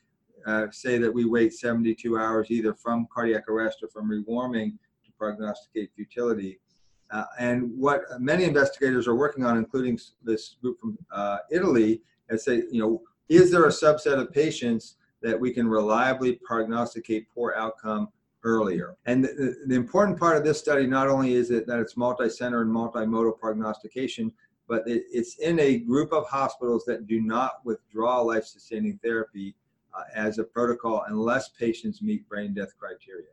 uh, 0.47 0.67
say 0.71 0.99
that 0.99 1.13
we 1.13 1.25
wait 1.25 1.55
72 1.55 2.19
hours 2.19 2.51
either 2.51 2.75
from 2.75 3.07
cardiac 3.13 3.49
arrest 3.49 3.79
or 3.83 3.89
from 3.89 4.11
rewarming 4.11 4.73
to 5.05 5.13
prognosticate 5.19 5.91
futility. 5.95 6.61
Uh, 7.11 7.25
and 7.39 7.71
what 7.79 8.03
many 8.19 8.45
investigators 8.45 9.07
are 9.07 9.15
working 9.15 9.45
on, 9.45 9.57
including 9.57 9.99
this 10.23 10.57
group 10.61 10.81
from 10.81 10.99
uh, 11.13 11.39
Italy, 11.51 12.03
is 12.29 12.45
say, 12.45 12.63
you 12.71 12.81
know, 12.81 13.03
is 13.29 13.51
there 13.51 13.65
a 13.65 13.69
subset 13.69 14.19
of 14.19 14.33
patients 14.33 14.97
that 15.23 15.39
we 15.39 15.51
can 15.51 15.67
reliably 15.67 16.39
prognosticate 16.45 17.27
poor 17.35 17.55
outcome 17.57 18.09
earlier? 18.43 18.97
And 19.07 19.25
the, 19.25 19.57
the 19.67 19.75
important 19.75 20.19
part 20.19 20.37
of 20.37 20.45
this 20.45 20.59
study 20.59 20.87
not 20.87 21.09
only 21.09 21.35
is 21.35 21.51
it 21.51 21.67
that 21.67 21.79
it's 21.79 21.97
multi-center 21.97 22.63
and 22.63 22.71
multimodal 22.71 23.39
prognostication, 23.39 24.33
but 24.69 24.87
it, 24.87 25.05
it's 25.11 25.37
in 25.39 25.59
a 25.61 25.79
group 25.79 26.13
of 26.13 26.27
hospitals 26.27 26.85
that 26.87 27.07
do 27.07 27.21
not 27.21 27.65
withdraw 27.65 28.21
life-sustaining 28.21 28.99
therapy 29.03 29.55
uh, 29.97 30.03
as 30.15 30.39
a 30.39 30.45
protocol 30.45 31.05
unless 31.09 31.51
patients 31.51 32.03
meet 32.03 32.29
brain 32.29 32.55
death 32.55 32.77
criteria. 32.79 33.27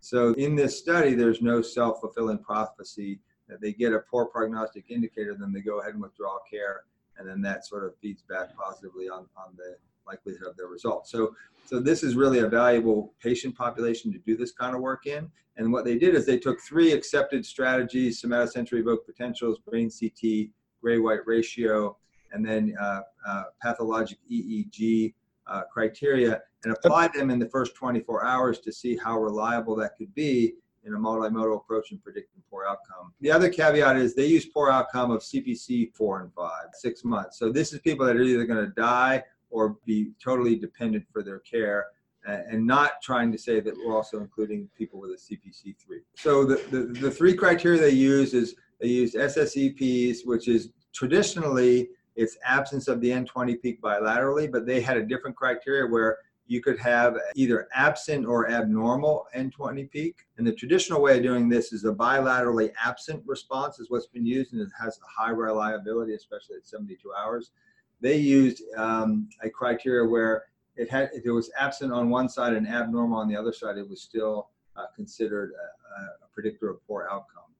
So 0.00 0.32
in 0.34 0.54
this 0.54 0.78
study, 0.78 1.14
there's 1.14 1.42
no 1.42 1.60
self-fulfilling 1.60 2.38
prophecy 2.38 3.20
that 3.48 3.60
they 3.60 3.72
get 3.72 3.92
a 3.92 4.00
poor 4.10 4.26
prognostic 4.26 4.84
indicator, 4.90 5.36
then 5.38 5.52
they 5.52 5.60
go 5.60 5.80
ahead 5.80 5.94
and 5.94 6.02
withdraw 6.02 6.38
care, 6.50 6.82
and 7.18 7.28
then 7.28 7.40
that 7.42 7.66
sort 7.66 7.84
of 7.84 7.96
feeds 7.98 8.22
back 8.22 8.54
positively 8.56 9.08
on, 9.08 9.26
on 9.36 9.56
the 9.56 9.76
likelihood 10.06 10.46
of 10.46 10.56
their 10.56 10.68
results. 10.68 11.10
So, 11.10 11.34
so 11.64 11.80
this 11.80 12.02
is 12.02 12.14
really 12.14 12.38
a 12.40 12.48
valuable 12.48 13.12
patient 13.22 13.56
population 13.56 14.12
to 14.12 14.18
do 14.18 14.36
this 14.36 14.52
kind 14.52 14.74
of 14.74 14.80
work 14.80 15.06
in. 15.06 15.30
And 15.56 15.72
what 15.72 15.84
they 15.84 15.98
did 15.98 16.14
is 16.14 16.24
they 16.24 16.38
took 16.38 16.60
three 16.60 16.92
accepted 16.92 17.44
strategies, 17.44 18.22
somatosensory 18.22 18.80
evoked 18.80 19.06
potentials, 19.06 19.58
brain 19.58 19.90
CT, 19.90 20.50
gray-white 20.80 21.26
ratio, 21.26 21.96
and 22.32 22.46
then 22.46 22.76
uh, 22.80 23.00
uh, 23.26 23.42
pathologic 23.60 24.18
EEG 24.30 25.14
uh, 25.48 25.62
criteria 25.72 26.40
and 26.64 26.72
apply 26.72 27.08
them 27.08 27.30
in 27.30 27.38
the 27.38 27.48
first 27.48 27.74
24 27.74 28.24
hours 28.24 28.58
to 28.60 28.72
see 28.72 28.96
how 28.96 29.18
reliable 29.18 29.76
that 29.76 29.96
could 29.96 30.14
be 30.14 30.54
in 30.84 30.94
a 30.94 30.98
multimodal 30.98 31.56
approach 31.56 31.92
in 31.92 31.98
predicting 31.98 32.42
poor 32.50 32.64
outcome. 32.64 33.12
The 33.20 33.30
other 33.30 33.48
caveat 33.48 33.96
is 33.96 34.14
they 34.14 34.26
use 34.26 34.46
poor 34.46 34.70
outcome 34.70 35.10
of 35.10 35.20
CPC 35.20 35.94
four 35.94 36.20
and 36.20 36.32
five, 36.32 36.68
six 36.72 37.04
months. 37.04 37.38
So 37.38 37.52
this 37.52 37.72
is 37.72 37.80
people 37.80 38.06
that 38.06 38.16
are 38.16 38.22
either 38.22 38.46
going 38.46 38.64
to 38.64 38.72
die 38.74 39.22
or 39.50 39.76
be 39.84 40.12
totally 40.22 40.56
dependent 40.56 41.04
for 41.12 41.22
their 41.22 41.40
care 41.40 41.86
and 42.28 42.66
not 42.66 43.00
trying 43.02 43.32
to 43.32 43.38
say 43.38 43.60
that 43.60 43.74
we're 43.76 43.96
also 43.96 44.18
including 44.18 44.68
people 44.76 45.00
with 45.00 45.10
a 45.10 45.14
CPC3. 45.14 46.00
So 46.16 46.44
the, 46.44 46.56
the, 46.70 47.00
the 47.00 47.10
three 47.10 47.34
criteria 47.34 47.80
they 47.80 47.90
use 47.90 48.34
is 48.34 48.54
they 48.80 48.88
use 48.88 49.14
SSEPs, 49.14 50.18
which 50.24 50.46
is 50.46 50.70
traditionally 50.92 51.88
it's 52.18 52.36
absence 52.44 52.88
of 52.88 53.00
the 53.00 53.10
N20 53.10 53.62
peak 53.62 53.80
bilaterally, 53.80 54.50
but 54.50 54.66
they 54.66 54.80
had 54.80 54.96
a 54.96 55.04
different 55.04 55.36
criteria 55.36 55.86
where 55.86 56.18
you 56.48 56.60
could 56.60 56.76
have 56.80 57.16
either 57.36 57.68
absent 57.72 58.26
or 58.26 58.50
abnormal 58.50 59.26
N20 59.36 59.88
peak. 59.88 60.16
And 60.36 60.44
the 60.44 60.52
traditional 60.52 61.00
way 61.00 61.18
of 61.18 61.22
doing 61.22 61.48
this 61.48 61.72
is 61.72 61.84
a 61.84 61.92
bilaterally 61.92 62.72
absent 62.84 63.22
response 63.24 63.78
is 63.78 63.88
what's 63.88 64.08
been 64.08 64.26
used 64.26 64.52
and 64.52 64.60
it 64.60 64.68
has 64.82 64.98
a 64.98 65.22
high 65.22 65.30
reliability, 65.30 66.14
especially 66.14 66.56
at 66.56 66.66
72 66.66 66.98
hours. 67.12 67.52
They 68.00 68.16
used 68.16 68.62
um, 68.76 69.28
a 69.44 69.50
criteria 69.50 70.08
where 70.08 70.46
it 70.74 70.90
had, 70.90 71.10
if 71.12 71.24
it 71.24 71.30
was 71.30 71.52
absent 71.56 71.92
on 71.92 72.10
one 72.10 72.28
side 72.28 72.54
and 72.54 72.66
abnormal 72.66 73.18
on 73.18 73.28
the 73.28 73.36
other 73.36 73.52
side, 73.52 73.78
it 73.78 73.88
was 73.88 74.02
still 74.02 74.48
uh, 74.76 74.86
considered 74.96 75.52
a, 75.52 76.24
a, 76.24 76.28
predictor 76.32 76.68
of 76.68 76.84
poor 76.86 77.06
outcome. 77.10 77.50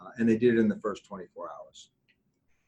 Uh, 0.00 0.10
and 0.18 0.28
they 0.28 0.36
did 0.36 0.54
it 0.54 0.60
in 0.60 0.68
the 0.68 0.76
first 0.76 1.04
24 1.06 1.50
hours. 1.50 1.90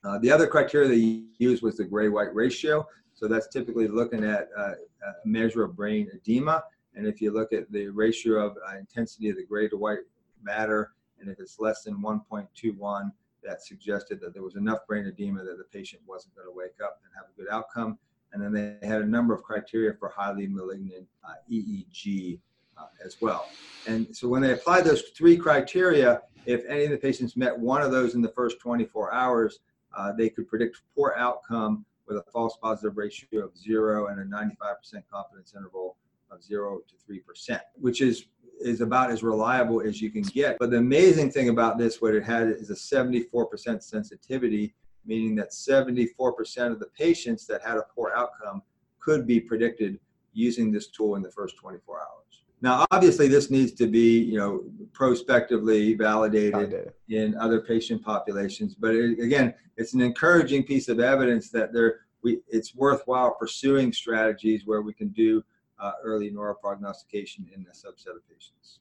Uh, 0.05 0.19
the 0.19 0.31
other 0.31 0.47
criteria 0.47 0.89
they 0.89 1.23
used 1.39 1.63
was 1.63 1.77
the 1.77 1.85
gray-white 1.85 2.35
ratio. 2.35 2.87
So 3.15 3.27
that's 3.27 3.49
typically 3.49 3.89
looking 3.89 4.25
at 4.25 4.49
uh, 4.57 4.71
a 4.71 5.27
measure 5.27 5.65
of 5.65 5.75
brain 5.75 6.09
edema. 6.15 6.63
And 6.95 7.07
if 7.07 7.21
you 7.21 7.33
look 7.33 7.53
at 7.53 7.71
the 7.73 7.89
ratio 7.89 8.47
of 8.47 8.57
uh, 8.69 8.79
intensity 8.79 9.29
of 9.31 9.37
the 9.37 9.45
gray 9.45 9.69
to 9.69 9.77
white 9.77 9.99
matter, 10.43 10.93
and 11.21 11.29
if 11.29 11.41
it's 11.41 11.59
less 11.59 11.83
than 11.83 12.01
1.21, 12.01 13.13
that 13.43 13.63
suggested 13.63 14.21
that 14.21 14.35
there 14.35 14.43
was 14.43 14.57
enough 14.57 14.87
brain 14.87 15.07
edema 15.07 15.45
that 15.45 15.59
the 15.59 15.65
patient 15.65 16.03
wasn't 16.07 16.35
going 16.37 16.47
to 16.47 16.53
wake 16.53 16.77
up 16.83 17.01
and 17.05 17.13
have 17.17 17.27
a 17.33 17.41
good 17.41 17.51
outcome. 17.53 17.99
And 18.33 18.43
then 18.43 18.53
they 18.53 18.87
had 18.87 19.01
a 19.01 19.07
number 19.07 19.35
of 19.35 19.43
criteria 19.43 19.95
for 19.99 20.09
highly 20.09 20.47
malignant 20.47 21.07
uh, 21.25 21.35
EEG 21.51 22.39
uh, 22.77 22.87
as 23.05 23.21
well. 23.21 23.49
And 23.87 24.15
so 24.15 24.29
when 24.29 24.43
they 24.43 24.53
applied 24.53 24.85
those 24.85 25.03
three 25.17 25.37
criteria, 25.37 26.23
if 26.47 26.65
any 26.67 26.85
of 26.85 26.91
the 26.91 26.99
patients 26.99 27.37
met 27.37 27.59
one 27.59 27.83
of 27.83 27.91
those 27.91 28.15
in 28.15 28.23
the 28.23 28.29
first 28.29 28.61
24 28.61 29.13
hours, 29.13 29.61
uh, 29.97 30.13
they 30.13 30.29
could 30.29 30.49
predict 30.49 30.81
poor 30.95 31.15
outcome 31.17 31.85
with 32.07 32.19
a 32.19 32.23
false 32.33 32.57
positive 32.63 32.97
ratio 32.97 33.45
of 33.45 33.57
zero 33.57 34.09
and 34.09 34.21
a 34.21 34.25
95% 34.25 35.03
confidence 35.13 35.55
interval 35.57 35.97
of 36.31 36.43
zero 36.43 36.81
to 36.89 37.13
3%, 37.13 37.61
which 37.75 38.01
is 38.01 38.27
is 38.61 38.81
about 38.81 39.11
as 39.11 39.23
reliable 39.23 39.81
as 39.81 40.01
you 40.03 40.11
can 40.11 40.23
get. 40.23 40.59
But 40.59 40.71
the 40.71 40.79
amazing 40.79 41.31
thing 41.31 41.49
about 41.49 41.79
this, 41.79 42.03
what 42.03 42.15
it 42.15 42.25
had 42.25 42.49
is 42.49 42.71
a 42.71 42.75
74% 42.75 43.83
sensitivity, 43.83 44.75
meaning 45.07 45.37
that 45.37 45.51
74% 45.53 46.73
of 46.73 46.81
the 46.81 46.89
patients 46.99 47.47
that 47.47 47.63
had 47.63 47.77
a 47.77 47.85
poor 47.95 48.13
outcome 48.17 48.63
could 48.99 49.29
be 49.29 49.39
predicted 49.41 50.01
using 50.33 50.73
this 50.73 50.89
tool 50.89 51.15
in 51.15 51.23
the 51.23 51.31
first 51.31 51.57
24 51.57 52.01
hours. 52.01 52.28
Now, 52.61 52.87
obviously, 52.91 53.29
this 53.29 53.51
needs 53.51 53.73
to 53.73 53.87
be, 53.87 54.19
you 54.19 54.37
know, 54.37 54.65
prospectively 54.93 55.95
validated, 55.95 56.53
validated. 56.53 56.93
in 57.09 57.37
other 57.37 57.61
patient 57.61 58.03
populations. 58.05 58.75
But 58.75 58.95
it, 58.95 59.21
again, 59.21 59.55
it's 59.77 59.95
an 59.95 60.01
encouraging 60.01 60.65
piece 60.65 60.89
of 60.89 60.99
evidence 60.99 61.51
that 61.51 61.73
there, 61.73 62.01
we, 62.23 62.41
it's 62.49 62.75
worthwhile 62.75 63.37
pursuing 63.39 63.93
strategies 63.93 64.63
where 64.67 64.83
we 64.83 64.93
can 64.93 65.09
do 65.11 65.43
uh, 65.79 65.93
early 66.03 66.31
neuroprognostication 66.33 67.53
in 67.55 67.65
a 67.71 67.75
subset 67.75 68.17
of 68.17 68.29
patients. 68.29 68.81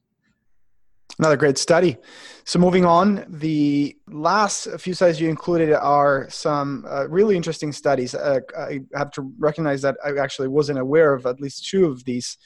Another 1.20 1.38
great 1.38 1.58
study. 1.58 1.98
So 2.46 2.60
moving 2.60 2.86
on, 2.86 3.26
the 3.28 3.98
last 4.08 4.68
few 4.80 4.94
studies 4.94 5.20
you 5.20 5.30
included 5.30 5.74
are 5.74 6.30
some 6.30 6.86
uh, 6.88 7.08
really 7.10 7.36
interesting 7.36 7.72
studies. 7.72 8.14
Uh, 8.14 8.42
I 8.56 8.82
have 8.94 9.10
to 9.12 9.34
recognize 9.40 9.82
that 9.82 9.98
I 10.06 10.20
actually 10.20 10.48
wasn't 10.48 10.78
aware 10.78 11.14
of 11.14 11.26
at 11.26 11.42
least 11.42 11.68
two 11.68 11.86
of 11.86 12.04
these. 12.06 12.38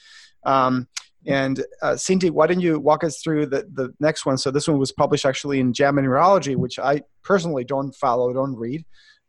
Um, 0.44 0.88
and 1.26 1.64
uh, 1.82 1.96
Cindy, 1.96 2.30
why 2.30 2.46
don't 2.46 2.60
you 2.60 2.78
walk 2.80 3.04
us 3.04 3.20
through 3.20 3.46
the, 3.46 3.68
the 3.72 3.94
next 4.00 4.26
one? 4.26 4.38
So 4.38 4.50
this 4.50 4.66
one 4.66 4.78
was 4.78 4.92
published 4.92 5.24
actually 5.24 5.60
in 5.60 5.72
JAMA 5.72 6.02
Neurology, 6.02 6.56
which 6.56 6.78
I 6.78 7.02
personally 7.22 7.64
don't 7.64 7.94
follow, 7.94 8.32
don't 8.32 8.56
read. 8.56 8.84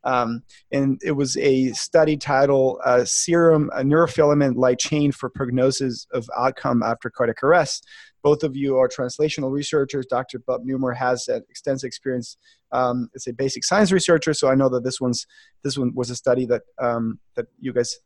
Um, 0.05 0.43
and 0.71 1.00
it 1.03 1.13
was 1.13 1.38
a 1.38 1.71
study 1.71 2.17
titled 2.17 2.79
uh, 2.83 3.05
Serum 3.05 3.69
Neurofilament 3.77 4.57
Light 4.57 4.79
Chain 4.79 5.12
for 5.12 5.29
Prognosis 5.29 6.07
of 6.12 6.29
Outcome 6.38 6.83
After 6.83 7.09
Cardiac 7.09 7.41
Arrest. 7.43 7.88
Both 8.21 8.43
of 8.43 8.55
you 8.55 8.77
are 8.77 8.88
translational 8.88 9.51
researchers. 9.51 10.05
Dr. 10.05 10.39
Bob 10.39 10.65
Neumar 10.65 10.95
has 10.95 11.27
extensive 11.27 11.88
experience 11.88 12.38
um, 12.71 13.09
as 13.15 13.27
a 13.27 13.33
basic 13.33 13.63
science 13.63 13.91
researcher, 13.91 14.33
so 14.33 14.50
I 14.50 14.55
know 14.55 14.69
that 14.69 14.83
this 14.83 15.00
one's 15.00 15.27
this 15.62 15.77
one 15.77 15.93
was 15.93 16.09
a 16.09 16.15
study 16.15 16.45
that 16.45 16.63
um, 16.81 17.19
that 17.35 17.47
you 17.59 17.73
guys 17.73 17.97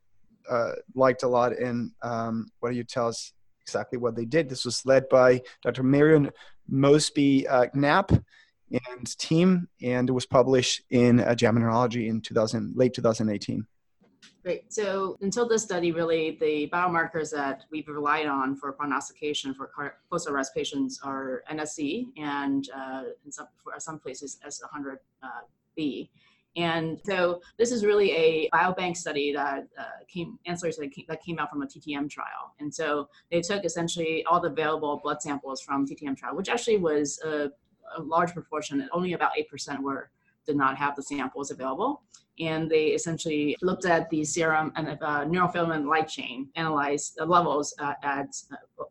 uh, 0.50 0.72
liked 0.96 1.24
a 1.24 1.27
lot. 1.27 1.53
And 1.53 1.91
um, 2.01 2.48
what 2.60 2.72
do 2.72 2.75
you 2.75 2.84
tell 2.84 3.08
us 3.08 3.32
exactly 3.68 3.98
what 3.98 4.16
they 4.16 4.26
did? 4.26 4.48
This 4.48 4.64
was 4.64 4.86
led 4.86 5.10
by 5.10 5.42
Dr. 5.62 5.84
Marion 5.84 6.32
Moseby 6.72 7.46
uh, 7.50 7.68
Knapp 7.74 8.12
and 8.12 9.18
team, 9.18 9.68
and 9.82 10.10
it 10.10 10.14
was 10.14 10.26
published 10.26 10.84
in 10.90 11.20
uh, 11.20 11.36
JAMA 11.36 11.60
Neurology 11.60 12.08
in 12.08 12.22
2000, 12.22 12.76
late 12.76 12.94
2018. 12.94 13.66
Great. 14.44 14.72
So 14.72 15.18
until 15.22 15.48
this 15.48 15.64
study, 15.64 15.92
really, 15.92 16.38
the 16.40 16.70
biomarkers 16.72 17.30
that 17.32 17.66
we've 17.70 17.88
relied 17.88 18.28
on 18.28 18.56
for 18.56 18.72
prognostication 18.72 19.54
for 19.54 19.94
post-arrest 20.10 20.56
patients 20.56 21.02
are 21.04 21.44
NSE 21.52 22.08
and 22.16 22.70
uh, 22.74 23.04
in 23.26 23.32
some, 23.32 23.48
for 23.62 23.74
some 23.80 24.00
places 24.00 24.38
S100B. 24.48 26.10
And 26.56 27.00
so 27.06 27.42
this 27.60 27.72
is 27.72 27.86
really 27.86 28.12
a 28.12 28.50
biobank 28.54 28.98
study 28.98 29.32
that 29.34 29.68
uh, 29.77 29.84
came, 30.08 30.39
ancillary 30.48 30.74
study 30.74 31.06
that 31.08 31.22
came 31.24 31.38
out 31.38 31.50
from 31.51 31.62
a 31.62 31.68
TTM 31.68 32.10
trial. 32.10 32.54
And 32.60 32.74
so 32.74 33.10
they 33.32 33.42
took 33.42 33.63
essentially 33.63 34.25
all 34.25 34.39
the 34.39 34.50
available 34.50 35.00
blood 35.04 35.22
samples 35.22 35.62
from 35.62 35.88
TTM 35.88 36.18
trial, 36.18 36.36
which 36.36 36.50
actually 36.50 36.77
was 36.77 37.20
a, 37.24 37.51
a 37.98 38.01
large 38.01 38.34
proportion, 38.34 38.88
only 38.92 39.13
about 39.13 39.32
8% 39.38 39.80
were 39.82 40.10
did 40.48 40.56
not 40.56 40.77
have 40.77 40.96
the 40.96 41.04
samples 41.04 41.51
available. 41.51 42.01
And 42.39 42.72
they 42.72 42.88
essentially 42.88 43.58
looked 43.62 43.86
at 43.86 44.10
the 44.10 44.24
serum 44.24 44.72
and 44.75 44.88
uh, 44.88 45.25
neurofilament 45.25 45.86
light 45.88 46.08
chain, 46.08 46.50
analyzed 46.56 47.16
the 47.18 47.25
levels 47.25 47.75
uh, 47.80 47.94
at 48.01 48.30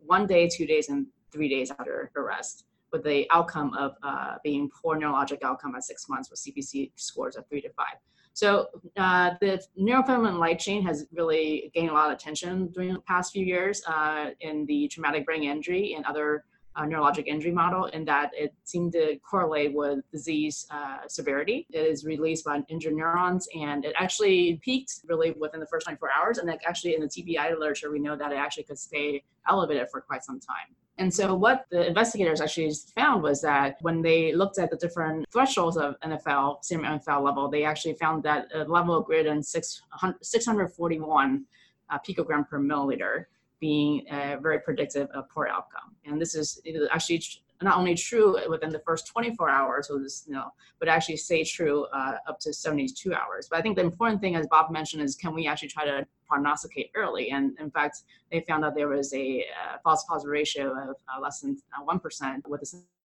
one 0.00 0.26
day, 0.26 0.48
two 0.48 0.66
days, 0.66 0.88
and 0.90 1.06
three 1.32 1.48
days 1.48 1.70
after 1.70 2.10
arrest 2.16 2.64
with 2.96 3.04
the 3.04 3.26
outcome 3.30 3.74
of 3.74 3.94
uh, 4.02 4.36
being 4.42 4.70
poor 4.70 4.98
neurologic 4.98 5.42
outcome 5.42 5.74
at 5.74 5.84
six 5.84 6.08
months 6.08 6.30
with 6.30 6.40
CPC 6.40 6.92
scores 6.96 7.36
of 7.36 7.46
three 7.48 7.60
to 7.60 7.70
five. 7.70 7.96
So 8.32 8.68
uh, 8.96 9.30
the 9.40 9.62
neurofilament 9.78 10.38
light 10.38 10.58
chain 10.58 10.82
has 10.84 11.06
really 11.12 11.70
gained 11.74 11.90
a 11.90 11.94
lot 11.94 12.10
of 12.10 12.16
attention 12.16 12.68
during 12.68 12.92
the 12.92 13.00
past 13.00 13.32
few 13.32 13.44
years 13.44 13.82
uh, 13.86 14.30
in 14.40 14.66
the 14.66 14.88
traumatic 14.88 15.24
brain 15.24 15.42
injury 15.42 15.94
and 15.94 16.04
other 16.04 16.44
uh, 16.76 16.82
neurologic 16.82 17.26
injury 17.26 17.52
model 17.52 17.86
in 17.86 18.04
that 18.04 18.30
it 18.34 18.54
seemed 18.64 18.92
to 18.92 19.16
correlate 19.28 19.72
with 19.74 20.00
disease 20.12 20.66
uh, 20.70 20.98
severity. 21.08 21.66
It 21.72 21.86
is 21.86 22.04
released 22.04 22.44
by 22.44 22.62
injured 22.68 22.94
neurons 22.94 23.48
and 23.58 23.86
it 23.86 23.94
actually 23.98 24.60
peaked 24.62 25.00
really 25.06 25.32
within 25.32 25.60
the 25.60 25.66
first 25.66 25.86
24 25.86 26.10
hours. 26.12 26.36
And 26.36 26.50
actually 26.66 26.94
in 26.94 27.00
the 27.00 27.08
TBI 27.08 27.58
literature, 27.58 27.90
we 27.90 28.00
know 28.00 28.16
that 28.16 28.32
it 28.32 28.36
actually 28.36 28.64
could 28.64 28.78
stay 28.78 29.22
elevated 29.48 29.88
for 29.90 30.02
quite 30.02 30.22
some 30.24 30.40
time. 30.40 30.76
And 30.98 31.12
so, 31.12 31.34
what 31.34 31.66
the 31.70 31.86
investigators 31.86 32.40
actually 32.40 32.72
found 32.94 33.22
was 33.22 33.42
that 33.42 33.76
when 33.82 34.00
they 34.00 34.32
looked 34.32 34.58
at 34.58 34.70
the 34.70 34.76
different 34.76 35.26
thresholds 35.30 35.76
of 35.76 36.00
NFL, 36.00 36.64
serum 36.64 36.86
NFL 36.86 37.22
level, 37.22 37.48
they 37.48 37.64
actually 37.64 37.92
found 37.94 38.22
that 38.22 38.48
a 38.54 38.64
level 38.64 39.02
greater 39.02 39.28
than 39.28 39.42
641 39.42 41.44
uh, 41.90 41.98
picogram 41.98 42.48
per 42.48 42.58
milliliter 42.58 43.26
being 43.60 44.08
uh, 44.10 44.38
very 44.40 44.58
predictive 44.60 45.10
of 45.10 45.28
poor 45.28 45.48
outcome. 45.48 45.94
And 46.04 46.18
this 46.20 46.34
is 46.34 46.60
actually 46.90 47.22
not 47.62 47.76
only 47.76 47.94
true 47.94 48.38
within 48.48 48.70
the 48.70 48.78
first 48.80 49.06
24 49.06 49.48
hours, 49.48 49.88
so 49.88 49.98
this, 49.98 50.25
you 50.26 50.34
know, 50.34 50.52
but 50.78 50.88
actually 50.88 51.16
stay 51.16 51.44
true 51.44 51.84
uh, 51.92 52.16
up 52.28 52.38
to 52.40 52.52
72 52.52 53.14
hours. 53.14 53.48
But 53.50 53.58
I 53.58 53.62
think 53.62 53.76
the 53.76 53.82
important 53.82 54.20
thing, 54.20 54.36
as 54.36 54.46
Bob 54.46 54.70
mentioned, 54.70 55.02
is 55.02 55.14
can 55.14 55.34
we 55.34 55.46
actually 55.46 55.68
try 55.68 55.84
to 55.84 56.06
prognosticate 56.26 56.90
early? 56.94 57.30
And 57.30 57.58
in 57.58 57.70
fact, 57.70 58.02
they 58.30 58.40
found 58.40 58.64
that 58.64 58.75
there 58.75 58.88
was 58.88 59.12
a 59.14 59.40
uh, 59.40 59.76
false 59.82 60.04
positive 60.04 60.30
ratio 60.30 60.72
of 60.72 60.96
uh, 61.08 61.20
less 61.20 61.40
than 61.40 61.56
1% 61.86 62.22
uh, 62.22 62.40
with 62.46 62.62
a 62.62 62.66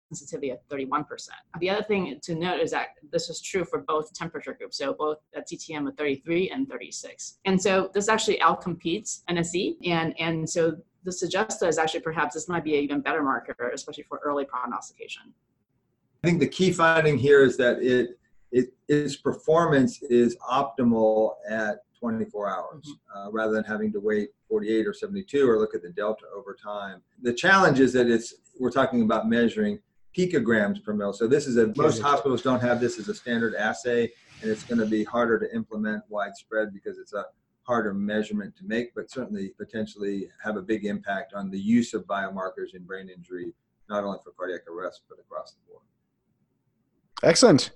sensitivity 0.09 0.49
of 0.51 0.59
31%. 0.69 1.05
The 1.59 1.69
other 1.69 1.83
thing 1.83 2.19
to 2.21 2.35
note 2.35 2.59
is 2.59 2.71
that 2.71 2.89
this 3.11 3.29
is 3.29 3.41
true 3.41 3.65
for 3.65 3.79
both 3.79 4.13
temperature 4.13 4.53
groups, 4.53 4.77
so 4.77 4.93
both 4.93 5.17
at 5.35 5.47
TTM 5.47 5.87
of 5.87 5.97
33 5.97 6.49
and 6.49 6.67
36. 6.69 7.39
And 7.45 7.61
so 7.61 7.89
this 7.93 8.07
actually 8.07 8.39
outcompetes 8.39 9.23
NSE, 9.29 9.77
and, 9.85 10.17
and 10.19 10.49
so 10.49 10.77
this 11.07 11.21
suggests 11.21 11.61
is 11.61 11.77
actually 11.77 12.01
perhaps 12.01 12.33
this 12.35 12.49
might 12.49 12.65
be 12.65 12.77
an 12.77 12.83
even 12.83 12.99
better 12.99 13.23
marker, 13.23 13.71
especially 13.73 14.03
for 14.03 14.19
early 14.25 14.43
prognostication. 14.43 15.33
I 16.21 16.27
think 16.27 16.41
the 16.41 16.47
key 16.47 16.73
finding 16.73 17.17
here 17.17 17.43
is 17.45 17.55
that 17.57 17.81
it, 17.81 18.19
it 18.51 18.73
its 18.89 19.15
performance 19.15 20.03
is 20.03 20.35
optimal 20.51 21.35
at 21.49 21.77
24 21.97 22.49
hours 22.49 22.85
mm-hmm. 22.85 23.17
uh, 23.17 23.31
rather 23.31 23.53
than 23.53 23.63
having 23.63 23.91
to 23.93 24.01
wait 24.01 24.31
48 24.49 24.85
or 24.85 24.93
72 24.93 25.49
or 25.49 25.57
look 25.57 25.73
at 25.73 25.81
the 25.81 25.89
delta 25.89 26.25
over 26.35 26.53
time. 26.61 27.01
The 27.21 27.33
challenge 27.33 27.79
is 27.79 27.93
that 27.93 28.07
it's 28.07 28.35
we're 28.59 28.69
talking 28.69 29.01
about 29.03 29.29
measuring 29.29 29.79
picograms 30.15 30.83
per 30.83 30.93
mil. 30.93 31.13
So 31.13 31.25
this 31.25 31.47
is 31.47 31.55
a 31.55 31.73
most 31.77 32.01
hospitals 32.01 32.41
don't 32.41 32.61
have 32.61 32.81
this 32.81 32.99
as 32.99 33.07
a 33.07 33.15
standard 33.15 33.55
assay, 33.55 34.11
and 34.41 34.51
it's 34.51 34.63
going 34.63 34.79
to 34.79 34.85
be 34.85 35.05
harder 35.05 35.39
to 35.39 35.55
implement 35.55 36.03
widespread 36.09 36.73
because 36.73 36.97
it's 36.97 37.13
a 37.13 37.23
harder 37.67 37.93
measurement 37.93 38.55
to 38.55 38.63
make, 38.65 38.95
but 38.95 39.11
certainly 39.11 39.49
potentially 39.57 40.29
have 40.41 40.55
a 40.55 40.61
big 40.61 40.85
impact 40.85 41.33
on 41.33 41.51
the 41.51 41.59
use 41.59 41.93
of 41.93 42.05
biomarkers 42.05 42.73
in 42.73 42.83
brain 42.83 43.09
injury, 43.09 43.53
not 43.89 44.03
only 44.03 44.17
for 44.23 44.31
cardiac 44.31 44.61
arrest 44.67 45.01
but 45.09 45.19
across 45.19 45.51
the 45.51 45.59
board. 45.67 45.83
Excellent. 47.23 47.71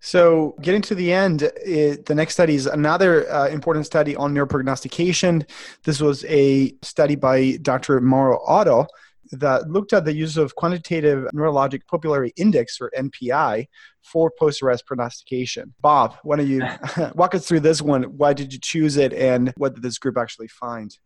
So, 0.00 0.56
getting 0.62 0.82
to 0.82 0.94
the 0.94 1.12
end, 1.12 1.42
it, 1.42 2.06
the 2.06 2.14
next 2.14 2.34
study 2.34 2.54
is 2.54 2.66
another 2.66 3.30
uh, 3.32 3.48
important 3.48 3.86
study 3.86 4.16
on 4.16 4.34
neuroprognostication. 4.34 5.48
This 5.84 6.00
was 6.00 6.24
a 6.24 6.74
study 6.82 7.14
by 7.14 7.58
Dr. 7.62 8.00
Mauro 8.00 8.40
Oddo 8.46 8.86
that 9.32 9.70
looked 9.70 9.92
at 9.92 10.04
the 10.04 10.14
use 10.14 10.36
of 10.36 10.54
quantitative 10.54 11.28
neurologic 11.34 11.82
pupillary 11.90 12.32
index 12.36 12.80
or 12.80 12.90
NPI 12.96 13.66
for 14.02 14.30
post-arrest 14.38 14.86
prognostication. 14.86 15.74
Bob, 15.80 16.16
why 16.22 16.36
don't 16.36 16.48
you 16.48 16.62
walk 17.14 17.34
us 17.34 17.46
through 17.46 17.60
this 17.60 17.80
one? 17.82 18.04
Why 18.04 18.32
did 18.32 18.52
you 18.52 18.58
choose 18.58 18.96
it, 18.96 19.12
and 19.12 19.52
what 19.56 19.74
did 19.74 19.82
this 19.82 19.98
group 19.98 20.16
actually 20.18 20.48
find? 20.48 20.96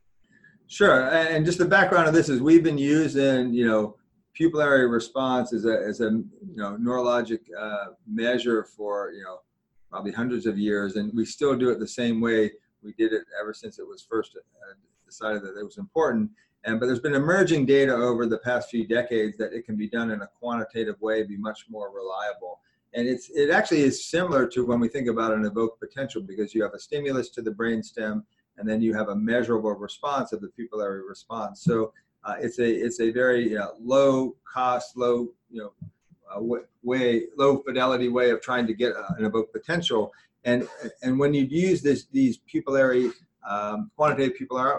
Sure, 0.66 1.08
and 1.10 1.44
just 1.44 1.58
the 1.58 1.64
background 1.64 2.08
of 2.08 2.14
this 2.14 2.28
is 2.28 2.40
we've 2.40 2.64
been 2.64 2.78
using 2.78 3.52
you 3.52 3.66
know 3.66 3.96
pupillary 4.38 4.90
response 4.90 5.52
as 5.52 5.64
a 5.64 5.78
as 5.86 6.00
a 6.00 6.10
you 6.10 6.56
know 6.56 6.76
neurologic 6.80 7.40
uh, 7.58 7.86
measure 8.06 8.64
for 8.64 9.12
you 9.12 9.22
know 9.22 9.38
probably 9.90 10.12
hundreds 10.12 10.46
of 10.46 10.58
years, 10.58 10.96
and 10.96 11.12
we 11.14 11.24
still 11.24 11.56
do 11.56 11.70
it 11.70 11.78
the 11.78 11.86
same 11.86 12.20
way 12.20 12.50
we 12.82 12.92
did 12.94 13.12
it 13.12 13.24
ever 13.40 13.54
since 13.54 13.78
it 13.78 13.86
was 13.86 14.06
first 14.08 14.36
uh, 14.36 14.74
decided 15.06 15.42
that 15.42 15.58
it 15.58 15.64
was 15.64 15.78
important. 15.78 16.30
And 16.64 16.80
but 16.80 16.86
there's 16.86 17.00
been 17.00 17.14
emerging 17.14 17.66
data 17.66 17.92
over 17.92 18.26
the 18.26 18.38
past 18.38 18.70
few 18.70 18.86
decades 18.86 19.36
that 19.36 19.52
it 19.52 19.66
can 19.66 19.76
be 19.76 19.88
done 19.88 20.10
in 20.10 20.22
a 20.22 20.28
quantitative 20.38 21.00
way, 21.00 21.22
be 21.22 21.36
much 21.36 21.66
more 21.68 21.90
reliable. 21.90 22.60
And 22.94 23.06
it's 23.06 23.30
it 23.30 23.50
actually 23.50 23.82
is 23.82 24.06
similar 24.06 24.46
to 24.48 24.64
when 24.64 24.80
we 24.80 24.88
think 24.88 25.08
about 25.08 25.34
an 25.34 25.44
evoked 25.44 25.80
potential 25.80 26.22
because 26.22 26.54
you 26.54 26.62
have 26.62 26.74
a 26.74 26.78
stimulus 26.78 27.28
to 27.30 27.42
the 27.42 27.50
brainstem 27.50 28.22
and 28.56 28.68
then 28.68 28.80
you 28.80 28.94
have 28.94 29.08
a 29.08 29.16
measurable 29.16 29.72
response 29.72 30.32
of 30.32 30.40
the 30.40 30.48
pupillary 30.48 31.02
response. 31.06 31.62
So 31.62 31.92
uh, 32.24 32.36
it's 32.40 32.58
a 32.58 32.70
it's 32.70 33.00
a 33.00 33.10
very 33.10 33.56
uh, 33.56 33.68
low 33.80 34.36
cost, 34.50 34.96
low 34.96 35.28
you 35.50 35.60
know 35.60 35.72
uh, 36.34 36.40
way 36.82 37.24
low 37.36 37.58
fidelity 37.58 38.08
way 38.08 38.30
of 38.30 38.40
trying 38.40 38.66
to 38.66 38.74
get 38.74 38.94
uh, 38.96 39.02
an 39.18 39.24
evoked 39.24 39.52
potential. 39.52 40.12
And 40.44 40.68
and 41.02 41.18
when 41.18 41.34
you 41.34 41.44
use 41.44 41.82
this 41.82 42.06
these 42.06 42.38
pupillary 42.52 43.12
um, 43.48 43.90
quantitative 43.96 44.38
pupillary 44.38 44.78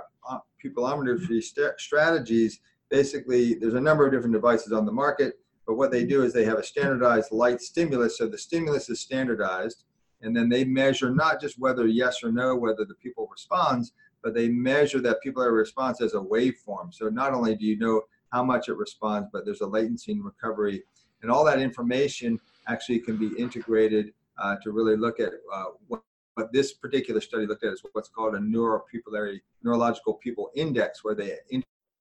pupillometry 0.65 1.41
st- 1.43 1.80
strategies, 1.80 2.60
basically 2.89 3.56
there's 3.56 3.73
a 3.73 3.82
number 3.82 4.06
of 4.06 4.12
different 4.12 4.34
devices 4.34 4.71
on 4.71 4.86
the 4.86 4.91
market, 4.91 5.39
but 5.67 5.75
what 5.75 5.91
they 5.91 6.06
do 6.06 6.23
is 6.23 6.34
they 6.34 6.45
have 6.45 6.60
a 6.60 6.63
standardized 6.63 7.32
light 7.32 7.62
stimulus. 7.62 8.17
So 8.17 8.28
the 8.28 8.38
stimulus 8.38 8.89
is 8.89 8.99
standardized, 8.99 9.84
and 10.21 10.36
then 10.36 10.49
they 10.49 10.63
measure 10.63 11.12
not 11.12 11.41
just 11.41 11.60
whether 11.60 11.88
yes 11.88 12.23
or 12.23 12.32
no, 12.32 12.56
whether 12.56 12.86
the 12.86 12.95
pupil 12.95 13.28
responds, 13.32 13.93
but 14.23 14.34
they 14.34 14.49
measure 14.49 14.99
that 15.01 15.17
pupillary 15.25 15.56
response 15.56 16.01
as 16.01 16.13
a 16.13 16.19
waveform. 16.19 16.93
So 16.93 17.10
not 17.10 17.34
only 17.34 17.56
do 17.56 17.65
you 17.65 17.78
know 17.78 18.01
how 18.32 18.43
much 18.43 18.69
it 18.69 18.78
responds, 18.78 19.30
but 19.32 19.45
there's 19.45 19.62
a 19.62 19.67
latency 19.67 20.12
and 20.12 20.25
recovery. 20.25 20.84
And 21.21 21.32
all 21.32 21.45
that 21.45 21.60
information 21.60 22.39
actually 22.67 22.99
can 22.99 23.17
be 23.17 23.32
integrated 23.38 24.13
uh, 24.38 24.56
to 24.63 24.71
really 24.71 24.97
look 24.97 25.19
at 25.19 25.34
uh, 25.54 25.65
what 25.88 26.01
but 26.35 26.51
this 26.51 26.73
particular 26.73 27.21
study 27.21 27.45
looked 27.45 27.63
at 27.63 27.73
is 27.73 27.81
what's 27.93 28.09
called 28.09 28.35
a 28.35 28.39
neuropupillary 28.39 29.41
neurological 29.63 30.15
pupil 30.15 30.51
index, 30.55 31.03
where 31.03 31.15
they 31.15 31.37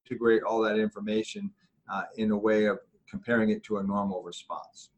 integrate 0.09 0.43
all 0.43 0.61
that 0.63 0.79
information 0.79 1.51
uh, 1.91 2.03
in 2.17 2.31
a 2.33 2.37
way 2.37 2.67
of 2.67 2.79
comparing 3.09 3.51
it 3.51 3.63
to 3.65 3.79
a 3.79 3.83
normal 3.83 4.23
response. 4.23 4.91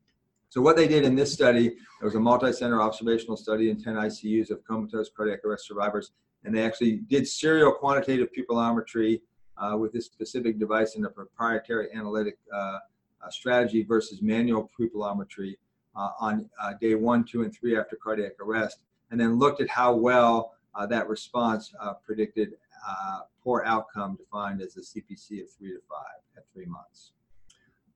So 0.48 0.62
what 0.62 0.76
they 0.76 0.88
did 0.88 1.04
in 1.04 1.14
this 1.14 1.32
study, 1.32 1.66
it 1.66 2.04
was 2.04 2.14
a 2.14 2.20
multi-center 2.20 2.80
observational 2.80 3.36
study 3.36 3.68
in 3.68 3.82
10 3.82 3.94
ICUs 3.94 4.50
of 4.50 4.64
comatose 4.64 5.10
cardiac 5.14 5.44
arrest 5.44 5.66
survivors, 5.66 6.12
and 6.44 6.54
they 6.54 6.64
actually 6.64 6.98
did 7.08 7.28
serial 7.28 7.72
quantitative 7.72 8.28
pupillometry 8.36 9.20
uh, 9.58 9.76
with 9.76 9.92
this 9.92 10.06
specific 10.06 10.58
device 10.58 10.96
in 10.96 11.04
a 11.04 11.10
proprietary 11.10 11.88
analytic 11.94 12.38
uh, 12.52 12.78
uh 13.22 13.30
strategy 13.30 13.82
versus 13.82 14.20
manual 14.20 14.70
pupillometry 14.78 15.56
uh, 15.96 16.10
on 16.20 16.48
uh, 16.62 16.74
day 16.80 16.94
one, 16.94 17.24
two, 17.24 17.42
and 17.42 17.54
three 17.54 17.76
after 17.76 17.96
cardiac 17.96 18.32
arrest 18.40 18.80
and 19.10 19.20
then 19.20 19.38
looked 19.38 19.60
at 19.60 19.68
how 19.68 19.94
well 19.94 20.54
uh, 20.74 20.86
that 20.86 21.08
response 21.08 21.72
uh, 21.80 21.94
predicted 21.94 22.52
uh, 22.88 23.20
poor 23.42 23.62
outcome 23.66 24.16
defined 24.16 24.60
as 24.60 24.76
a 24.76 24.80
CPC 24.80 25.42
of 25.42 25.50
three 25.50 25.72
to 25.72 25.80
five 25.88 26.20
at 26.36 26.44
three 26.52 26.66
months. 26.66 27.12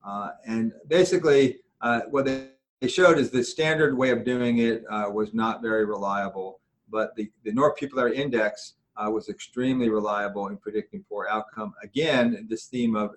Uh, 0.04 0.30
and 0.46 0.72
basically, 0.88 1.58
uh, 1.82 2.00
what 2.10 2.24
they, 2.24 2.48
showed 2.86 3.18
is 3.18 3.30
the 3.30 3.44
standard 3.44 3.94
way 3.94 4.08
of 4.08 4.24
doing 4.24 4.56
it 4.56 4.82
was 5.12 5.34
not 5.34 5.60
very 5.60 5.84
reliable, 5.84 6.60
but 6.88 7.14
the, 7.14 7.30
the 7.44 7.52
neuropupillary 7.52 8.14
index 8.14 8.76
was 8.96 9.28
extremely 9.28 9.90
reliable 9.90 10.48
in 10.48 10.56
predicting 10.56 11.04
poor 11.06 11.26
outcome. 11.30 11.74
Again, 11.82 12.46
this 12.48 12.68
theme 12.68 12.96
of 12.96 13.10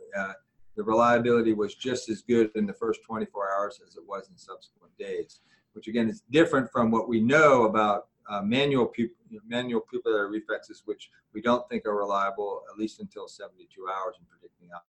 the 0.76 0.84
reliability 0.84 1.54
was 1.54 1.76
just 1.76 2.10
as 2.10 2.22
good 2.22 2.52
in 2.56 2.66
the 2.66 2.74
first 2.74 3.04
24 3.04 3.54
hours 3.54 3.80
as 3.88 3.96
it 3.96 4.04
was 4.06 4.28
in 4.28 4.38
subsequent 4.38 4.92
days 4.98 5.40
which 5.74 5.88
again 5.88 6.10
is 6.10 6.24
different 6.32 6.72
from 6.72 6.92
what 6.92 7.08
we 7.08 7.20
know 7.20 7.66
about 7.66 8.08
uh, 8.30 8.42
manual 8.42 8.86
pup- 8.86 9.12
manual 9.48 9.82
pupillary 9.82 10.32
reflexes, 10.32 10.84
which 10.86 11.10
we 11.34 11.42
don't 11.42 11.68
think 11.70 11.86
are 11.86 11.96
reliable 11.96 12.64
at 12.72 12.80
least 12.80 13.00
until 13.00 13.28
72 13.28 13.88
hours 13.88 14.16
in 14.20 14.26
predicting 14.26 14.70
outcome. 14.74 14.94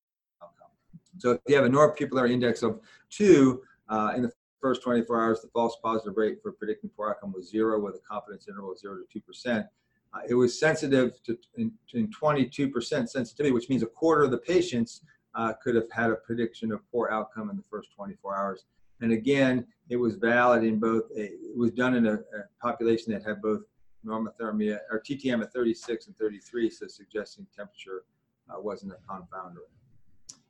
So 1.17 1.31
if 1.31 1.41
you 1.47 1.55
have 1.55 1.65
a 1.65 1.69
neuropupillary 1.69 2.31
index 2.31 2.63
of 2.63 2.79
two 3.09 3.61
uh, 3.89 4.13
in 4.15 4.21
the 4.21 4.31
first 4.61 4.81
24 4.83 5.21
hours, 5.21 5.41
the 5.41 5.49
false 5.49 5.77
positive 5.83 6.17
rate 6.17 6.41
for 6.41 6.51
predicting 6.51 6.89
poor 6.95 7.09
outcome 7.09 7.33
was 7.33 7.49
zero 7.49 7.79
with 7.79 7.95
a 7.95 7.99
confidence 7.99 8.47
interval 8.47 8.71
of 8.71 8.79
zero 8.79 8.95
to 8.95 9.03
two 9.11 9.21
percent. 9.21 9.65
Uh, 10.13 10.21
it 10.27 10.33
was 10.33 10.59
sensitive 10.59 11.21
to 11.23 11.37
in, 11.57 11.71
in 11.93 12.07
22% 12.09 12.73
sensitivity, 13.09 13.51
which 13.51 13.69
means 13.69 13.83
a 13.83 13.87
quarter 13.87 14.23
of 14.23 14.31
the 14.31 14.37
patients 14.37 15.01
uh, 15.35 15.53
could 15.63 15.75
have 15.75 15.89
had 15.91 16.09
a 16.09 16.15
prediction 16.15 16.71
of 16.71 16.79
poor 16.91 17.09
outcome 17.11 17.49
in 17.49 17.57
the 17.57 17.63
first 17.69 17.89
24 17.95 18.35
hours. 18.35 18.65
And 19.01 19.11
again, 19.13 19.65
it 19.89 19.95
was 19.95 20.15
valid 20.15 20.63
in 20.63 20.79
both, 20.79 21.03
a, 21.15 21.33
it 21.33 21.57
was 21.57 21.71
done 21.71 21.95
in 21.95 22.05
a, 22.05 22.13
a, 22.13 22.19
population 22.61 23.11
that 23.13 23.23
had 23.23 23.41
both 23.41 23.61
normothermia 24.05 24.79
or 24.91 25.01
TTM 25.01 25.41
at 25.41 25.53
36 25.53 26.07
and 26.07 26.17
33, 26.17 26.69
so 26.69 26.87
suggesting 26.87 27.47
temperature 27.55 28.03
uh, 28.49 28.59
wasn't 28.59 28.91
a 28.91 29.11
confounder. 29.11 29.65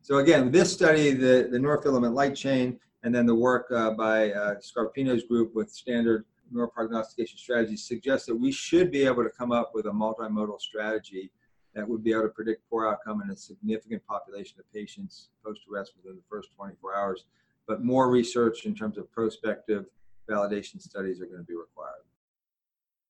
So 0.01 0.17
again, 0.17 0.51
this 0.51 0.73
study, 0.73 1.11
the, 1.11 1.47
the 1.51 1.57
neurofilament 1.57 2.13
light 2.13 2.35
chain, 2.35 2.79
and 3.03 3.13
then 3.13 3.25
the 3.25 3.35
work 3.35 3.71
uh, 3.71 3.91
by 3.91 4.31
uh, 4.31 4.55
Scarpino's 4.55 5.23
group 5.23 5.55
with 5.55 5.69
standard 5.71 6.25
neuroprognostication 6.53 7.37
strategies 7.37 7.83
suggests 7.83 8.25
that 8.25 8.35
we 8.35 8.51
should 8.51 8.91
be 8.91 9.05
able 9.05 9.23
to 9.23 9.29
come 9.29 9.51
up 9.51 9.71
with 9.73 9.85
a 9.85 9.91
multimodal 9.91 10.59
strategy 10.59 11.31
that 11.75 11.87
would 11.87 12.03
be 12.03 12.11
able 12.11 12.23
to 12.23 12.29
predict 12.29 12.67
poor 12.69 12.87
outcome 12.87 13.21
in 13.21 13.29
a 13.29 13.35
significant 13.35 14.05
population 14.07 14.59
of 14.59 14.71
patients 14.73 15.29
post-arrest 15.45 15.93
within 15.95 16.17
the 16.17 16.23
first 16.29 16.49
24 16.55 16.95
hours. 16.95 17.25
But 17.69 17.83
more 17.83 18.09
research 18.09 18.65
in 18.65 18.73
terms 18.75 18.97
of 18.97 19.09
prospective 19.11 19.85
validation 20.29 20.81
studies 20.81 21.21
are 21.21 21.27
going 21.27 21.37
to 21.37 21.43
be 21.43 21.55
required. 21.55 22.03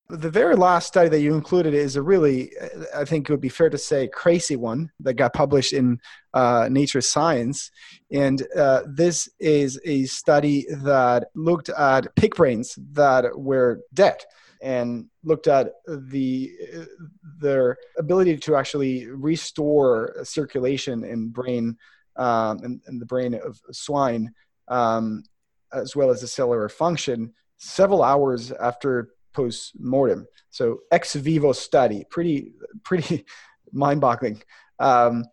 The 0.09 0.29
very 0.29 0.55
last 0.55 0.87
study 0.87 1.07
that 1.07 1.21
you 1.21 1.33
included 1.33 1.73
is 1.73 1.95
a 1.95 2.01
really, 2.01 2.51
I 2.95 3.05
think 3.05 3.29
it 3.29 3.31
would 3.31 3.39
be 3.39 3.47
fair 3.47 3.69
to 3.69 3.77
say, 3.77 4.07
crazy 4.07 4.57
one 4.57 4.91
that 4.99 5.13
got 5.13 5.33
published 5.33 5.71
in 5.71 6.01
uh, 6.33 6.67
Nature 6.69 6.99
Science. 6.99 7.71
And 8.11 8.45
uh, 8.57 8.81
this 8.87 9.29
is 9.39 9.79
a 9.85 10.05
study 10.05 10.65
that 10.83 11.29
looked 11.35 11.69
at 11.69 12.13
pig 12.15 12.35
brains 12.35 12.77
that 12.91 13.25
were 13.39 13.81
dead 13.93 14.17
and 14.61 15.05
looked 15.23 15.47
at 15.47 15.73
the 15.87 16.51
their 17.39 17.77
ability 17.97 18.37
to 18.37 18.55
actually 18.55 19.05
restore 19.05 20.15
circulation 20.23 21.03
in 21.03 21.29
brain 21.29 21.77
um, 22.17 22.59
in, 22.65 22.81
in, 22.87 22.99
the 22.99 23.05
brain 23.05 23.33
of 23.33 23.61
swine 23.71 24.33
um, 24.69 25.23
as 25.73 25.95
well 25.95 26.09
as 26.09 26.21
the 26.21 26.27
cellular 26.27 26.69
function 26.69 27.33
several 27.57 28.03
hours 28.03 28.51
after 28.53 29.09
post 29.33 29.73
mortem. 29.79 30.27
So 30.49 30.79
ex 30.91 31.15
vivo 31.15 31.51
study, 31.51 32.05
pretty 32.09 32.53
pretty 32.83 33.25
mind 33.71 34.01
boggling. 34.01 34.41
Um, 34.79 35.25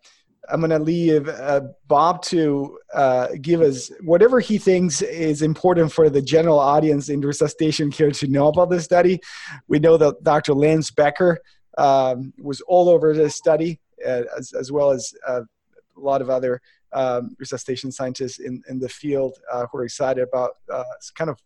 I'm 0.49 0.61
going 0.61 0.71
to 0.71 0.79
leave 0.79 1.27
uh, 1.27 1.61
Bob 1.87 2.21
to 2.23 2.79
uh, 2.93 3.27
give 3.41 3.61
us 3.61 3.91
whatever 4.01 4.39
he 4.39 4.57
thinks 4.57 5.01
is 5.01 5.41
important 5.41 5.91
for 5.91 6.09
the 6.09 6.21
general 6.21 6.59
audience 6.59 7.09
in 7.09 7.19
resuscitation 7.19 7.91
care 7.91 8.11
to 8.11 8.27
know 8.27 8.47
about 8.47 8.69
this 8.69 8.85
study. 8.85 9.19
We 9.67 9.79
know 9.79 9.97
that 9.97 10.23
Dr. 10.23 10.53
Lance 10.53 10.89
Becker 10.89 11.39
um, 11.77 12.33
was 12.39 12.61
all 12.61 12.87
over 12.87 13.13
this 13.13 13.35
study, 13.35 13.79
uh, 14.05 14.23
as, 14.37 14.53
as, 14.53 14.71
well 14.71 14.91
as 14.91 15.13
uh, 15.27 15.41
a 15.41 15.99
lot 15.99 16.21
of 16.21 16.29
other 16.29 16.61
um, 16.93 17.35
resuscitation 17.39 17.91
scientists 17.91 18.39
in, 18.39 18.61
in 18.69 18.79
the 18.79 18.89
field 18.89 19.37
uh, 19.51 19.65
who 19.71 19.79
are 19.79 19.83
excited 19.83 20.27
about 20.27 20.51
uh, 20.71 20.83
kind 21.15 21.29
of 21.29 21.39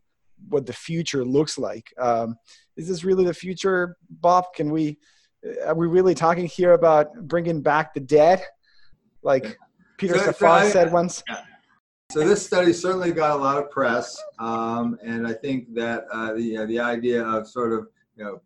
what 0.49 0.65
the 0.65 0.73
future 0.73 1.23
looks 1.23 1.57
like. 1.57 1.93
Um, 1.99 2.35
is 2.77 2.87
this 2.87 3.03
really 3.03 3.25
the 3.25 3.33
future, 3.33 3.97
Bob? 4.09 4.45
Can 4.55 4.71
we? 4.71 4.97
Are 5.65 5.73
we 5.73 5.87
really 5.87 6.13
talking 6.13 6.45
here 6.45 6.73
about 6.73 7.15
bringing 7.27 7.61
back 7.61 7.95
the 7.95 7.99
dead? 7.99 8.43
like 9.23 9.57
Peter 9.97 10.17
so, 10.17 10.25
Safar 10.25 10.69
said 10.69 10.91
once. 10.91 11.23
Yeah. 11.27 11.43
So 12.11 12.27
this 12.27 12.45
study 12.45 12.73
certainly 12.73 13.11
got 13.11 13.31
a 13.31 13.41
lot 13.41 13.57
of 13.57 13.71
press, 13.71 14.21
um, 14.37 14.97
and 15.01 15.25
I 15.25 15.33
think 15.33 15.73
that 15.75 16.05
uh, 16.11 16.33
the 16.33 16.41
you 16.41 16.55
know, 16.55 16.65
the 16.65 16.79
idea 16.79 17.23
of 17.23 17.47
sort 17.47 17.71
of 17.71 17.87
you 18.17 18.25
know 18.25 18.41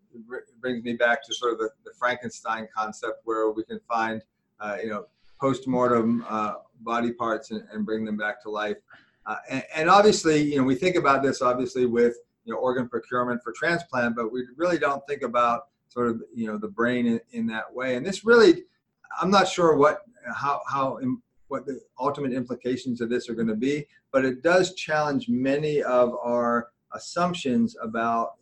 brings 0.62 0.84
me 0.84 0.94
back 0.94 1.26
to 1.26 1.34
sort 1.34 1.54
of 1.54 1.60
the, 1.60 1.70
the 1.84 1.92
Frankenstein 1.98 2.68
concept 2.76 3.22
where 3.24 3.50
we 3.50 3.64
can 3.64 3.80
find 3.88 4.22
uh, 4.60 4.78
you 4.84 4.90
know 4.90 5.08
post-mortem 5.42 6.24
uh, 6.30 6.54
body 6.82 7.12
parts 7.12 7.52
and, 7.52 7.64
and, 7.72 7.86
bring 7.86 8.06
them 8.06 8.18
back 8.18 8.42
to 8.44 8.50
life. 8.50 8.78
Uh, 9.26 9.38
and, 9.50 9.64
and, 9.76 9.90
obviously, 9.90 10.42
you 10.42 10.58
know, 10.58 10.64
we 10.64 10.76
think 10.76 10.96
about 10.96 11.24
this 11.24 11.42
obviously 11.42 11.86
with 11.86 12.16
you 12.44 12.54
know 12.54 12.60
organ 12.60 12.88
procurement 12.88 13.42
for 13.44 13.52
transplant, 13.52 14.16
but 14.16 14.32
we 14.32 14.46
really 14.56 14.78
don't 14.78 15.06
think 15.08 15.24
about 15.24 15.68
sort 15.90 16.08
of 16.08 16.22
you 16.34 16.48
know 16.48 16.58
the 16.58 16.68
brain 16.68 17.08
in, 17.08 17.20
in 17.32 17.48
that 17.48 17.74
way. 17.74 17.96
And 17.96 18.06
this 18.06 18.24
really, 18.24 18.64
I'm 19.20 19.32
not 19.32 19.48
sure 19.48 19.76
what 19.76 20.02
how 20.34 20.62
how 20.70 21.00
what 21.48 21.66
the 21.66 21.80
ultimate 22.00 22.34
implications 22.34 23.02
of 23.02 23.10
this 23.10 23.30
are 23.30 23.36
going 23.36 23.48
to 23.48 23.56
be, 23.56 23.86
but 24.12 24.26
it 24.26 24.42
does 24.42 24.74
challenge 24.76 25.28
many 25.30 25.82
of 25.84 26.14
our 26.24 26.70
assumptions 26.94 27.76
about 27.82 28.34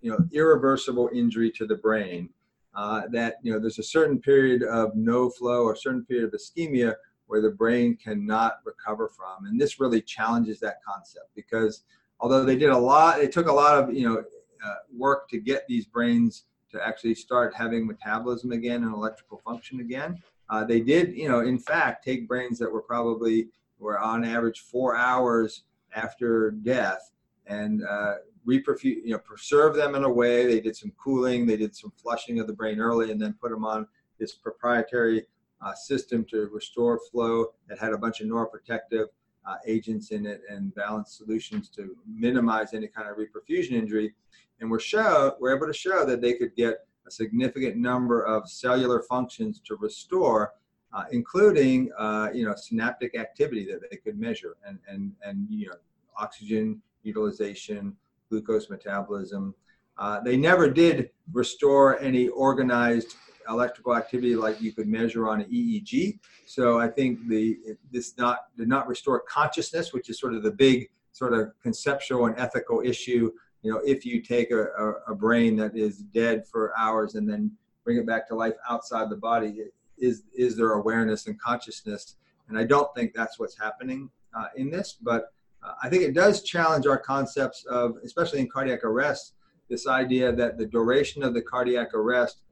you 0.00 0.10
know 0.10 0.18
irreversible 0.32 1.10
injury 1.14 1.50
to 1.52 1.66
the 1.66 1.76
brain. 1.76 2.28
Uh, 2.74 3.02
that 3.12 3.36
you 3.42 3.52
know 3.52 3.60
there's 3.60 3.78
a 3.78 3.84
certain 3.84 4.20
period 4.20 4.62
of 4.64 4.96
no 4.96 5.30
flow 5.30 5.62
or 5.62 5.76
certain 5.76 6.04
period 6.04 6.24
of 6.24 6.32
ischemia 6.32 6.94
where 7.26 7.40
the 7.40 7.50
brain 7.50 7.96
cannot 7.96 8.58
recover 8.64 9.08
from, 9.08 9.46
and 9.46 9.60
this 9.60 9.80
really 9.80 10.00
challenges 10.00 10.60
that 10.60 10.76
concept 10.86 11.28
because 11.34 11.84
although 12.20 12.44
they 12.44 12.56
did 12.56 12.70
a 12.70 12.78
lot, 12.78 13.20
it 13.20 13.32
took 13.32 13.48
a 13.48 13.52
lot 13.52 13.76
of 13.76 13.94
you 13.94 14.08
know 14.08 14.22
uh, 14.64 14.74
work 14.96 15.28
to 15.28 15.38
get 15.38 15.66
these 15.68 15.86
brains 15.86 16.44
to 16.70 16.86
actually 16.86 17.14
start 17.14 17.54
having 17.54 17.86
metabolism 17.86 18.52
again 18.52 18.82
and 18.82 18.92
electrical 18.92 19.38
function 19.44 19.80
again. 19.80 20.20
Uh, 20.50 20.64
they 20.64 20.80
did, 20.80 21.14
you 21.16 21.28
know, 21.28 21.40
in 21.40 21.58
fact, 21.58 22.04
take 22.04 22.28
brains 22.28 22.58
that 22.58 22.70
were 22.70 22.82
probably 22.82 23.48
were 23.78 23.98
on 23.98 24.24
average 24.24 24.60
four 24.60 24.96
hours 24.96 25.64
after 25.94 26.50
death 26.50 27.12
and 27.46 27.82
uh, 27.84 28.14
reperfuse, 28.46 29.02
you 29.04 29.10
know, 29.10 29.18
preserve 29.18 29.74
them 29.74 29.94
in 29.94 30.04
a 30.04 30.10
way. 30.10 30.46
They 30.46 30.60
did 30.60 30.76
some 30.76 30.92
cooling, 30.98 31.46
they 31.46 31.56
did 31.56 31.74
some 31.74 31.92
flushing 31.96 32.40
of 32.40 32.46
the 32.46 32.52
brain 32.52 32.80
early, 32.80 33.10
and 33.10 33.20
then 33.20 33.34
put 33.40 33.50
them 33.50 33.64
on 33.64 33.86
this 34.18 34.34
proprietary 34.34 35.26
uh, 35.64 35.74
system 35.74 36.24
to 36.26 36.48
restore 36.52 37.00
flow 37.10 37.46
that 37.68 37.78
had 37.78 37.92
a 37.92 37.98
bunch 37.98 38.20
of 38.20 38.26
neuroprotective 38.28 39.06
uh, 39.46 39.56
agents 39.66 40.10
in 40.10 40.26
it 40.26 40.42
and 40.48 40.74
balanced 40.74 41.16
solutions 41.16 41.68
to 41.70 41.96
minimize 42.06 42.74
any 42.74 42.86
kind 42.86 43.08
of 43.08 43.16
reperfusion 43.16 43.72
injury. 43.72 44.14
And 44.60 44.70
we're 44.70 44.80
show 44.80 45.34
we're 45.40 45.56
able 45.56 45.66
to 45.66 45.72
show 45.72 46.04
that 46.06 46.20
they 46.20 46.34
could 46.34 46.54
get 46.54 46.86
a 47.06 47.10
significant 47.10 47.76
number 47.76 48.22
of 48.22 48.48
cellular 48.48 49.02
functions 49.02 49.60
to 49.66 49.76
restore, 49.76 50.54
uh, 50.92 51.04
including 51.10 51.90
uh, 51.98 52.28
you 52.32 52.46
know 52.46 52.54
synaptic 52.54 53.18
activity 53.18 53.66
that 53.66 53.80
they 53.90 53.96
could 53.96 54.18
measure 54.18 54.56
and 54.66 54.78
and 54.88 55.12
and 55.22 55.46
you 55.50 55.68
know 55.68 55.74
oxygen 56.16 56.80
utilization, 57.02 57.94
glucose 58.30 58.70
metabolism. 58.70 59.54
Uh, 59.98 60.20
they 60.20 60.36
never 60.36 60.68
did 60.68 61.10
restore 61.32 62.00
any 62.00 62.28
organized 62.28 63.16
electrical 63.48 63.96
activity 63.96 64.36
like 64.36 64.60
you 64.60 64.72
could 64.72 64.88
measure 64.88 65.28
on 65.28 65.40
an 65.40 65.50
EEG. 65.50 66.18
So 66.46 66.78
I 66.78 66.88
think 66.88 67.28
the 67.28 67.58
this 67.90 68.16
not 68.16 68.56
did 68.56 68.68
not 68.68 68.88
restore 68.88 69.20
consciousness, 69.20 69.92
which 69.92 70.08
is 70.10 70.18
sort 70.18 70.34
of 70.34 70.42
the 70.42 70.50
big 70.50 70.90
sort 71.12 71.32
of 71.32 71.52
conceptual 71.62 72.26
and 72.26 72.38
ethical 72.38 72.80
issue 72.80 73.30
you 73.64 73.72
know, 73.72 73.80
if 73.84 74.04
you 74.04 74.20
take 74.20 74.50
a, 74.50 74.64
a, 74.64 75.12
a, 75.12 75.14
brain 75.14 75.56
that 75.56 75.74
is 75.74 75.96
dead 75.96 76.46
for 76.46 76.78
hours 76.78 77.14
and 77.14 77.26
then 77.26 77.50
bring 77.82 77.96
it 77.96 78.06
back 78.06 78.28
to 78.28 78.34
life 78.34 78.52
outside 78.68 79.08
the 79.08 79.16
body, 79.16 79.62
is 79.98 80.24
is 80.34 80.54
there 80.54 80.72
awareness 80.72 81.26
and 81.26 81.40
consciousness? 81.40 82.16
And 82.48 82.58
I 82.58 82.64
don't 82.64 82.94
think 82.94 83.14
that's 83.14 83.38
what's 83.38 83.58
happening 83.58 84.10
uh, 84.36 84.48
in 84.54 84.70
this, 84.70 84.98
but 85.00 85.32
uh, 85.62 85.72
I 85.82 85.88
think 85.88 86.02
it 86.02 86.12
does 86.12 86.42
challenge 86.42 86.86
our 86.86 86.98
concepts 86.98 87.64
of, 87.64 87.96
especially 88.04 88.40
in 88.40 88.50
cardiac 88.50 88.84
arrest, 88.84 89.32
this 89.70 89.86
idea 89.86 90.30
that 90.30 90.58
the 90.58 90.66
duration 90.66 91.22
of 91.22 91.32
the 91.32 91.40
cardiac 91.40 91.94
arrest 91.94 92.42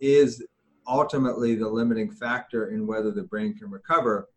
is 0.00 0.44
ultimately 0.86 1.54
the 1.54 1.68
limiting 1.68 2.10
factor 2.10 2.70
in 2.70 2.86
whether 2.86 3.10
the 3.10 3.22
brain 3.22 3.54
can 3.54 3.70
recover. 3.70 4.28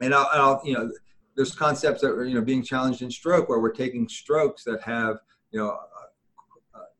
And 0.00 0.14
I'll, 0.14 0.28
I'll 0.32 0.62
you 0.64 0.74
know, 0.74 0.90
there's 1.36 1.54
concepts 1.54 2.00
that 2.02 2.08
are 2.08 2.24
you 2.24 2.34
know 2.34 2.42
being 2.42 2.62
challenged 2.62 3.02
in 3.02 3.10
stroke 3.10 3.48
where 3.48 3.60
we're 3.60 3.72
taking 3.72 4.08
strokes 4.08 4.64
that 4.64 4.82
have 4.82 5.18
you 5.50 5.58
know, 5.58 5.78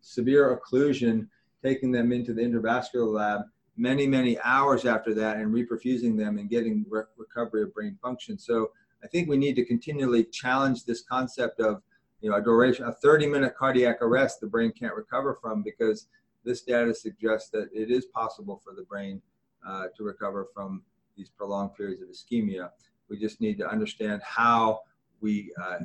severe 0.00 0.58
occlusion, 0.58 1.28
taking 1.62 1.92
them 1.92 2.12
into 2.12 2.32
the 2.32 2.42
intravascular 2.42 3.12
lab 3.12 3.42
many, 3.76 4.06
many 4.06 4.38
hours 4.40 4.84
after 4.84 5.14
that 5.14 5.36
and 5.36 5.54
reperfusing 5.54 6.16
them 6.16 6.38
and 6.38 6.50
getting 6.50 6.84
re- 6.88 7.02
recovery 7.16 7.62
of 7.62 7.72
brain 7.72 7.96
function. 8.02 8.38
So 8.38 8.70
I 9.02 9.06
think 9.06 9.28
we 9.28 9.36
need 9.36 9.56
to 9.56 9.64
continually 9.64 10.24
challenge 10.24 10.84
this 10.84 11.02
concept 11.02 11.60
of, 11.60 11.82
you 12.20 12.30
know, 12.30 12.36
a 12.36 12.42
duration, 12.42 12.84
a 12.84 12.92
30 12.92 13.26
minute 13.26 13.54
cardiac 13.56 14.02
arrest 14.02 14.40
the 14.40 14.46
brain 14.46 14.72
can't 14.78 14.94
recover 14.94 15.38
from 15.40 15.62
because 15.62 16.08
this 16.44 16.62
data 16.62 16.94
suggests 16.94 17.50
that 17.50 17.68
it 17.72 17.90
is 17.90 18.06
possible 18.06 18.60
for 18.64 18.74
the 18.74 18.82
brain 18.82 19.20
uh, 19.66 19.86
to 19.96 20.04
recover 20.04 20.48
from 20.54 20.82
these 21.16 21.28
prolonged 21.28 21.74
periods 21.74 22.02
of 22.02 22.08
ischemia. 22.08 22.70
We 23.08 23.18
just 23.18 23.40
need 23.40 23.58
to 23.58 23.68
understand 23.68 24.22
how 24.22 24.80
we 25.20 25.52
uh, 25.62 25.78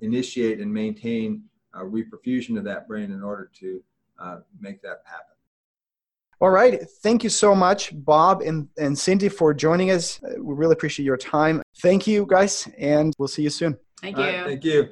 initiate 0.00 0.60
and 0.60 0.72
maintain 0.72 1.44
uh, 1.74 1.82
reperfusion 1.82 2.58
of 2.58 2.64
that 2.64 2.88
brain 2.88 3.12
in 3.12 3.22
order 3.22 3.50
to 3.60 3.82
uh, 4.18 4.38
make 4.58 4.82
that 4.82 5.02
happen. 5.04 5.26
All 6.40 6.50
right. 6.50 6.88
Thank 7.02 7.22
you 7.22 7.28
so 7.30 7.54
much, 7.54 7.92
Bob 7.92 8.40
and, 8.40 8.66
and 8.78 8.98
Cindy, 8.98 9.28
for 9.28 9.52
joining 9.52 9.90
us. 9.90 10.22
Uh, 10.22 10.42
we 10.42 10.54
really 10.54 10.72
appreciate 10.72 11.04
your 11.04 11.18
time. 11.18 11.62
Thank 11.82 12.06
you, 12.06 12.24
guys, 12.26 12.66
and 12.78 13.12
we'll 13.18 13.28
see 13.28 13.42
you 13.42 13.50
soon. 13.50 13.76
Thank 14.00 14.16
you. 14.16 14.24
Right, 14.24 14.44
thank 14.46 14.64
you. 14.64 14.88